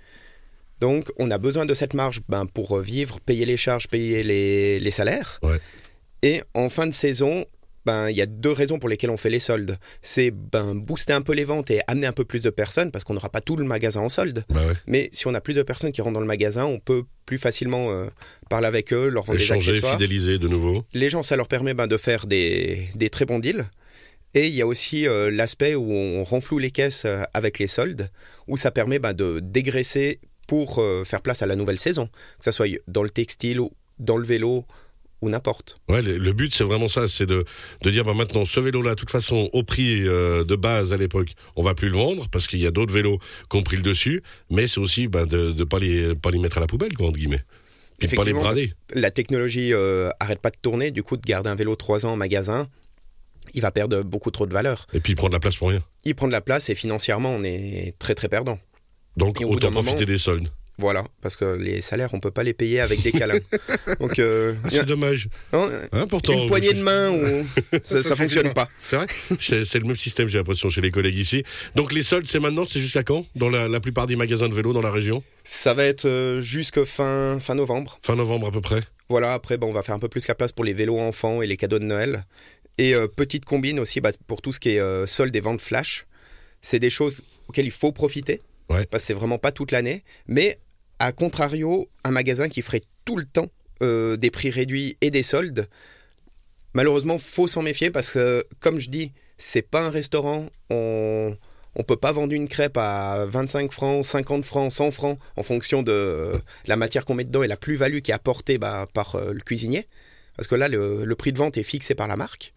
Donc 0.79 1.12
on 1.17 1.29
a 1.29 1.38
besoin 1.38 1.65
de 1.65 1.73
cette 1.73 1.93
marge 1.93 2.21
ben, 2.27 2.45
pour 2.45 2.77
euh, 2.77 2.81
vivre, 2.81 3.19
payer 3.19 3.45
les 3.45 3.57
charges, 3.57 3.88
payer 3.88 4.23
les, 4.23 4.79
les 4.79 4.91
salaires. 4.91 5.39
Ouais. 5.43 5.59
Et 6.23 6.41
en 6.53 6.69
fin 6.69 6.88
de 6.88 6.93
saison, 6.93 7.45
ben, 7.86 8.10
il 8.10 8.16
y 8.16 8.22
a 8.22 8.25
deux 8.25 8.52
raisons 8.52 8.80
pour 8.80 8.90
lesquelles 8.90 9.10
on 9.10 9.18
fait 9.18 9.30
les 9.30 9.40
soldes. 9.40 9.78
C'est 10.02 10.32
ben, 10.32 10.75
booster 10.75 11.13
un 11.13 11.22
peu 11.22 11.34
les 11.34 11.44
ventes 11.44 11.72
et 11.72 11.82
amener 11.88 12.08
un 12.08 12.13
peu 12.13 12.25
plus 12.25 12.44
de 12.44 12.50
personnes 12.50 12.92
parce 12.92 13.04
qu'on 13.04 13.13
n'aura 13.13 13.30
pas 13.30 13.42
tout 13.42 13.56
le 13.56 13.66
magasin 13.66 14.02
en 14.02 14.10
solde. 14.10 14.46
Bah 14.50 14.66
ouais. 14.66 14.74
Mais 14.88 15.10
si 15.12 15.28
on 15.28 15.34
a 15.34 15.42
plus 15.42 15.54
de 15.54 15.63
personnes 15.63 15.92
qui 15.92 16.02
rentrent 16.02 16.13
dans 16.13 16.20
le 16.20 16.25
magasin, 16.25 16.66
on 16.66 16.80
peut 16.80 17.04
plus 17.25 17.38
facilement 17.38 17.92
euh, 17.92 18.06
parler 18.50 18.68
avec 18.68 18.94
eux, 18.94 19.08
leur 19.08 19.24
vendre 19.24 19.38
des 19.40 19.46
Échanger, 19.46 19.72
accessoires. 19.72 19.94
fidéliser 19.94 20.40
de 20.40 20.48
nouveau. 20.48 20.86
Les 20.94 21.10
gens, 21.10 21.24
ça 21.24 21.36
leur 21.36 21.48
permet 21.48 21.74
ben, 21.74 21.88
de 21.88 21.98
faire 21.98 22.28
des, 22.28 22.88
des 22.96 23.10
très 23.10 23.25
bons 23.25 23.40
deals. 23.40 23.66
Et 24.36 24.48
il 24.48 24.54
y 24.54 24.62
a 24.62 24.68
aussi 24.68 25.08
euh, 25.08 25.30
l'aspect 25.30 25.75
où 25.75 25.92
on 25.92 26.24
renfloue 26.24 26.58
les 26.58 26.72
caisses 26.72 27.04
euh, 27.06 27.22
avec 27.34 27.60
les 27.60 27.68
soldes, 27.68 28.10
où 28.48 28.58
ça 28.58 28.72
permet 28.72 28.98
ben, 28.98 29.13
de 29.13 29.40
dégraisser 29.40 30.20
pour 30.48 30.80
euh, 30.80 31.04
faire 31.04 31.22
place 31.22 31.42
à 31.42 31.46
la 31.46 31.56
nouvelle 31.56 31.80
saison, 31.80 32.08
que 32.08 32.46
ce 32.46 32.52
soit 32.52 32.68
dans 32.88 33.04
le 33.04 33.10
textile, 33.10 33.60
ou 33.60 33.72
dans 34.00 34.18
le 34.18 34.25
vélo 34.25 34.66
ou 35.24 35.30
n'importe. 35.30 35.80
Ouais, 35.89 36.01
le, 36.01 36.34
but 36.34 36.53
c'est 36.53 36.63
vraiment 36.65 36.88
ça, 36.89 37.08
c'est 37.08 37.25
de, 37.25 37.46
de 37.82 37.89
dire 37.89 38.03
bah 38.03 38.13
maintenant 38.13 38.44
ce 38.46 38.60
vélo-là, 38.60 38.92
de 38.92 38.96
toute 38.96 39.10
façon, 39.10 39.50
au 39.53 39.63
prix 39.63 40.08
euh, 40.08 40.44
de 40.44 40.56
base 40.56 40.92
à 40.92 40.98
l'époque, 40.98 41.30
on 41.56 41.63
va 41.63 41.74
plus 41.74 41.88
le 41.89 41.96
vendre 41.96 42.27
parce 42.30 42.46
qu'il 42.48 42.60
y 42.60 42.68
a 42.68 42.72
d'autres 42.72 42.94
vélos 42.94 43.20
qui 43.50 43.58
ont 43.58 43.63
pris 43.63 43.77
le 43.77 43.84
dessus, 43.84 44.22
mais 44.51 44.68
c'est 44.68 44.80
aussi 44.80 45.08
bah, 45.08 45.25
de 45.25 45.53
ne 45.53 45.63
pas 45.63 45.80
les, 45.80 46.13
pas 46.15 46.30
les 46.30 46.39
mettre 46.39 46.58
à 46.58 46.62
la 46.62 46.68
poubelle, 46.68 46.94
quoi, 46.96 47.08
entre 47.08 47.18
guillemets. 47.18 47.44
Puis 48.00 48.10
de 48.10 48.15
pas 48.15 48.24
les 48.25 48.34
brader. 48.34 48.74
La 48.94 49.12
technologie 49.12 49.74
euh, 49.74 50.10
arrête 50.20 50.39
pas 50.42 50.50
de 50.50 50.58
tourner, 50.62 50.92
du 50.92 51.03
coup 51.03 51.15
de 51.15 51.22
garder 51.22 51.50
un 51.50 51.56
vélo 51.56 51.75
3 51.75 52.06
ans 52.06 52.12
en 52.13 52.18
magasin, 52.18 52.68
il 53.53 53.62
va 53.62 53.72
perdre 53.72 54.01
beaucoup 54.03 54.32
trop 54.32 54.46
de 54.46 54.53
valeur. 54.53 54.88
Et 54.94 55.00
puis 55.00 55.15
prendre 55.15 55.34
la 55.34 55.39
place 55.39 55.56
pour 55.56 55.70
rien. 55.70 55.82
Il 56.03 56.15
prend 56.15 56.27
de 56.27 56.32
la 56.34 56.42
place 56.42 56.70
et 56.70 56.75
financièrement 56.75 57.30
on 57.34 57.44
est 57.44 57.96
très 58.00 58.15
très 58.15 58.27
perdant. 58.27 58.60
Donc 59.15 59.39
Et 59.42 59.46
autant 59.46 59.72
moment- 59.72 59.84
profiter 59.84 60.06
des 60.06 60.18
soldes. 60.18 60.50
Voilà, 60.80 61.03
parce 61.22 61.36
que 61.36 61.46
les 61.46 61.82
salaires 61.82 62.10
on 62.13 62.20
peut 62.20 62.32
pas 62.32 62.42
les 62.42 62.53
payer 62.53 62.80
avec 62.80 63.03
des 63.03 63.12
câlins. 63.12 63.38
Donc 64.00 64.18
euh, 64.18 64.56
Ah, 64.63 64.70
c'est 64.72 64.86
dommage. 64.86 65.27
non, 65.51 65.70
Hein, 65.92 66.08
pourtant, 66.08 66.34
une 66.34 66.48
poignée 66.48 66.74
de 66.74 66.82
main 66.82 67.12
ou 67.12 67.46
ça, 67.84 68.01
ça 68.01 68.15
fonctionne 68.15 68.51
pas. 68.53 68.68
C'est 68.82 68.96
vrai 68.96 69.06
C'est 69.39 69.75
le 69.80 69.86
même 69.86 69.96
système, 69.96 70.27
j'ai 70.30 70.39
l'impression, 70.39 70.70
chez 70.70 70.82
les 70.82 70.89
collègues 70.89 71.18
ici. 71.18 71.44
Donc 71.75 71.94
les 71.94 72.01
soldes, 72.01 72.25
c'est 72.27 72.39
maintenant, 72.39 72.65
c'est 72.68 72.80
jusqu'à 72.80 73.03
quand? 73.03 73.24
Dans 73.36 73.50
la, 73.50 73.68
la 73.68 73.80
plupart 73.80 74.08
des 74.08 74.15
magasins 74.15 74.50
de 74.50 74.56
vélo 74.56 74.74
dans 74.74 74.82
la 74.82 74.89
région? 74.92 75.24
Ça 75.44 75.75
va 75.75 75.86
être 75.86 76.06
euh, 76.06 76.42
jusque 76.42 76.84
fin 76.86 77.39
fin 77.39 77.53
novembre. 77.53 78.00
Fin 78.01 78.15
novembre 78.15 78.48
à 78.48 78.51
peu 78.51 78.62
près 78.62 78.82
Voilà, 79.10 79.34
après 79.34 79.58
on 79.62 79.72
va 79.74 79.84
faire 79.84 79.94
un 79.96 80.00
peu 80.00 80.10
plus 80.10 80.27
la 80.27 80.34
place 80.34 80.51
pour 80.53 80.65
les 80.65 80.74
vélos 80.74 80.98
enfants 81.00 81.44
et 81.44 81.48
les 81.48 81.58
cadeaux 81.58 81.80
de 81.80 81.86
Noël. 81.86 82.25
Et 82.80 82.96
euh, 82.96 83.08
petite 83.08 83.46
combine 83.46 83.80
aussi 83.80 84.01
bah, 84.01 84.10
pour 84.25 84.42
tout 84.42 84.51
ce 84.51 84.60
qui 84.60 84.70
est 84.70 84.80
euh, 84.80 85.06
soldes 85.06 85.36
et 85.36 85.39
ventes 85.39 85.62
flash. 85.62 86.08
C'est 86.63 86.80
des 86.80 86.89
choses 86.89 87.22
auxquelles 87.48 87.65
il 87.65 87.72
faut 87.72 87.92
profiter. 87.92 88.42
Ouais. 88.70 88.86
Parce 88.89 89.03
que 89.03 89.08
c'est 89.08 89.13
vraiment 89.13 89.38
pas 89.38 89.51
toute 89.51 89.72
l'année. 89.72 90.03
Mais 90.27 90.58
à 91.03 91.12
contrario, 91.12 91.89
un 92.05 92.12
magasin 92.12 92.48
qui 92.48 92.62
ferait 92.62 92.81
tout 93.03 93.17
le 93.17 93.25
temps 93.25 93.48
euh, 93.81 94.15
des 94.15 94.31
prix 94.31 94.50
réduits 94.50 94.95
et 95.01 95.12
des 95.12 95.22
soldes, 95.22 95.67
malheureusement, 96.74 97.17
faut 97.17 97.45
s'en 97.45 97.62
méfier 97.62 97.91
parce 97.91 98.12
que, 98.12 98.45
comme 98.62 98.79
je 98.79 98.89
dis, 98.89 99.12
c'est 99.38 99.69
pas 99.69 99.81
un 99.81 99.89
restaurant. 99.89 100.48
On 100.69 101.36
on 101.75 101.83
peut 101.83 101.98
pas 101.98 102.12
vendre 102.12 102.33
une 102.33 102.48
crêpe 102.48 102.77
à 102.77 103.25
25 103.25 103.72
francs, 103.72 104.05
50 104.05 104.45
francs, 104.45 104.72
100 104.72 104.91
francs 104.91 105.19
en 105.36 105.43
fonction 105.43 105.81
de 105.81 106.39
la 106.67 106.75
matière 106.75 107.03
qu'on 107.03 107.15
met 107.15 107.24
dedans 107.24 107.41
et 107.41 107.48
la 107.48 107.57
plus-value 107.57 108.00
qui 108.00 108.12
est 108.12 108.13
apportée 108.13 108.60
bah, 108.60 108.88
par 108.93 109.15
euh, 109.15 109.33
le 109.33 109.41
cuisinier. 109.41 109.88
Parce 110.38 110.48
que 110.48 110.55
là, 110.55 110.67
le 110.67 111.15
prix 111.15 111.33
de 111.33 111.38
vente 111.38 111.57
est 111.57 111.63
fixé 111.63 111.95
par 111.95 112.07
la 112.07 112.15
marque. 112.15 112.53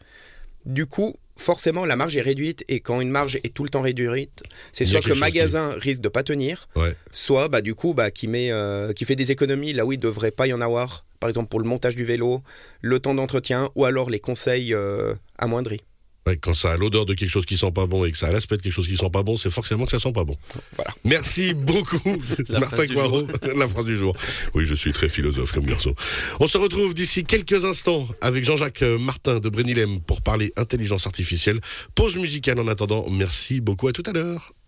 Du 0.67 0.87
coup, 0.87 1.17
forcément, 1.37 1.85
la 1.85 1.97
marge 1.97 2.17
est 2.17 2.21
réduite 2.23 2.65
et 2.69 2.81
quand 2.81 3.01
une 3.01 3.11
marge 3.11 3.37
est 3.45 3.55
tout 3.55 3.63
le 3.65 3.69
temps 3.71 3.83
réduite, 3.83 4.43
c'est 4.73 4.85
soit 4.85 5.01
que 5.01 5.09
le 5.09 5.15
qui- 5.15 5.21
magasin 5.21 5.75
risque 5.79 6.01
de 6.01 6.09
pas 6.09 6.23
tenir, 6.23 6.69
Ouais. 6.77 6.95
soit 7.13 7.49
bah, 7.49 7.61
du 7.61 7.75
coup 7.75 7.95
bah, 7.95 8.11
qui, 8.11 8.27
met, 8.29 8.51
euh, 8.51 8.93
qui 8.93 9.05
fait 9.05 9.17
des 9.17 9.31
économies 9.33 9.73
là 9.73 9.85
où 9.87 9.93
il 9.93 9.99
devrait 9.99 10.31
pas 10.31 10.47
y 10.47 10.53
en 10.53 10.61
avoir. 10.61 11.05
Par 11.21 11.29
exemple 11.31 11.49
pour 11.49 11.61
le 11.61 11.67
montage 11.67 11.97
du 11.97 12.05
vélo, 12.05 12.43
le 12.83 13.01
temps 13.01 13.15
d'entretien 13.15 13.71
ou 13.75 13.85
alors 13.87 14.11
les 14.11 14.21
conseils 14.21 14.75
euh, 14.75 15.15
amoindris. 15.39 15.81
Ouais, 16.27 16.37
quand 16.37 16.55
ça 16.55 16.73
a 16.73 16.77
l'odeur 16.77 17.07
de 17.07 17.15
quelque 17.15 17.31
chose 17.31 17.47
qui 17.47 17.57
sent 17.57 17.71
pas 17.73 17.87
bon 17.87 18.05
et 18.05 18.11
que 18.11 18.19
ça 18.19 18.27
a 18.27 18.33
l'aspect 18.33 18.57
de 18.57 18.63
quelque 18.63 18.73
chose 18.73 18.89
qui 18.89 18.97
sent 18.97 19.11
pas 19.11 19.23
bon, 19.23 19.37
c'est 19.37 19.51
forcément 19.51 19.85
que 19.85 19.93
ça 19.93 20.01
sent 20.01 20.13
pas 20.13 20.25
bon. 20.25 20.37
Voilà. 20.75 20.93
Merci 21.05 21.55
beaucoup, 21.55 22.01
Martin 22.49 22.87
Coirot. 22.89 23.27
La 23.57 23.69
phrase 23.69 23.85
du 23.85 23.97
jour. 23.97 24.17
Oui, 24.55 24.65
je 24.67 24.75
suis 24.75 24.93
très 24.93 25.09
philosophe 25.09 25.53
comme 25.53 25.67
garçon. 25.67 25.95
On 26.41 26.49
se 26.49 26.59
retrouve 26.59 26.95
d'ici 26.95 27.25
quelques 27.25 27.65
instants 27.65 28.09
avec 28.21 28.45
Jean-Jacques 28.45 28.83
euh, 28.83 28.99
Martin 28.99 29.39
de 29.39 29.49
Brenilem 29.49 30.01
pour 30.01 30.23
parler 30.23 30.53
intelligence 30.57 31.07
artificielle. 31.07 31.61
Pause 31.95 32.17
musicale 32.17 32.59
en 32.59 32.67
attendant. 32.67 33.09
Merci 33.11 33.61
beaucoup. 33.61 33.87
À 33.87 33.93
tout 33.93 34.03
à 34.07 34.13
l'heure. 34.13 34.57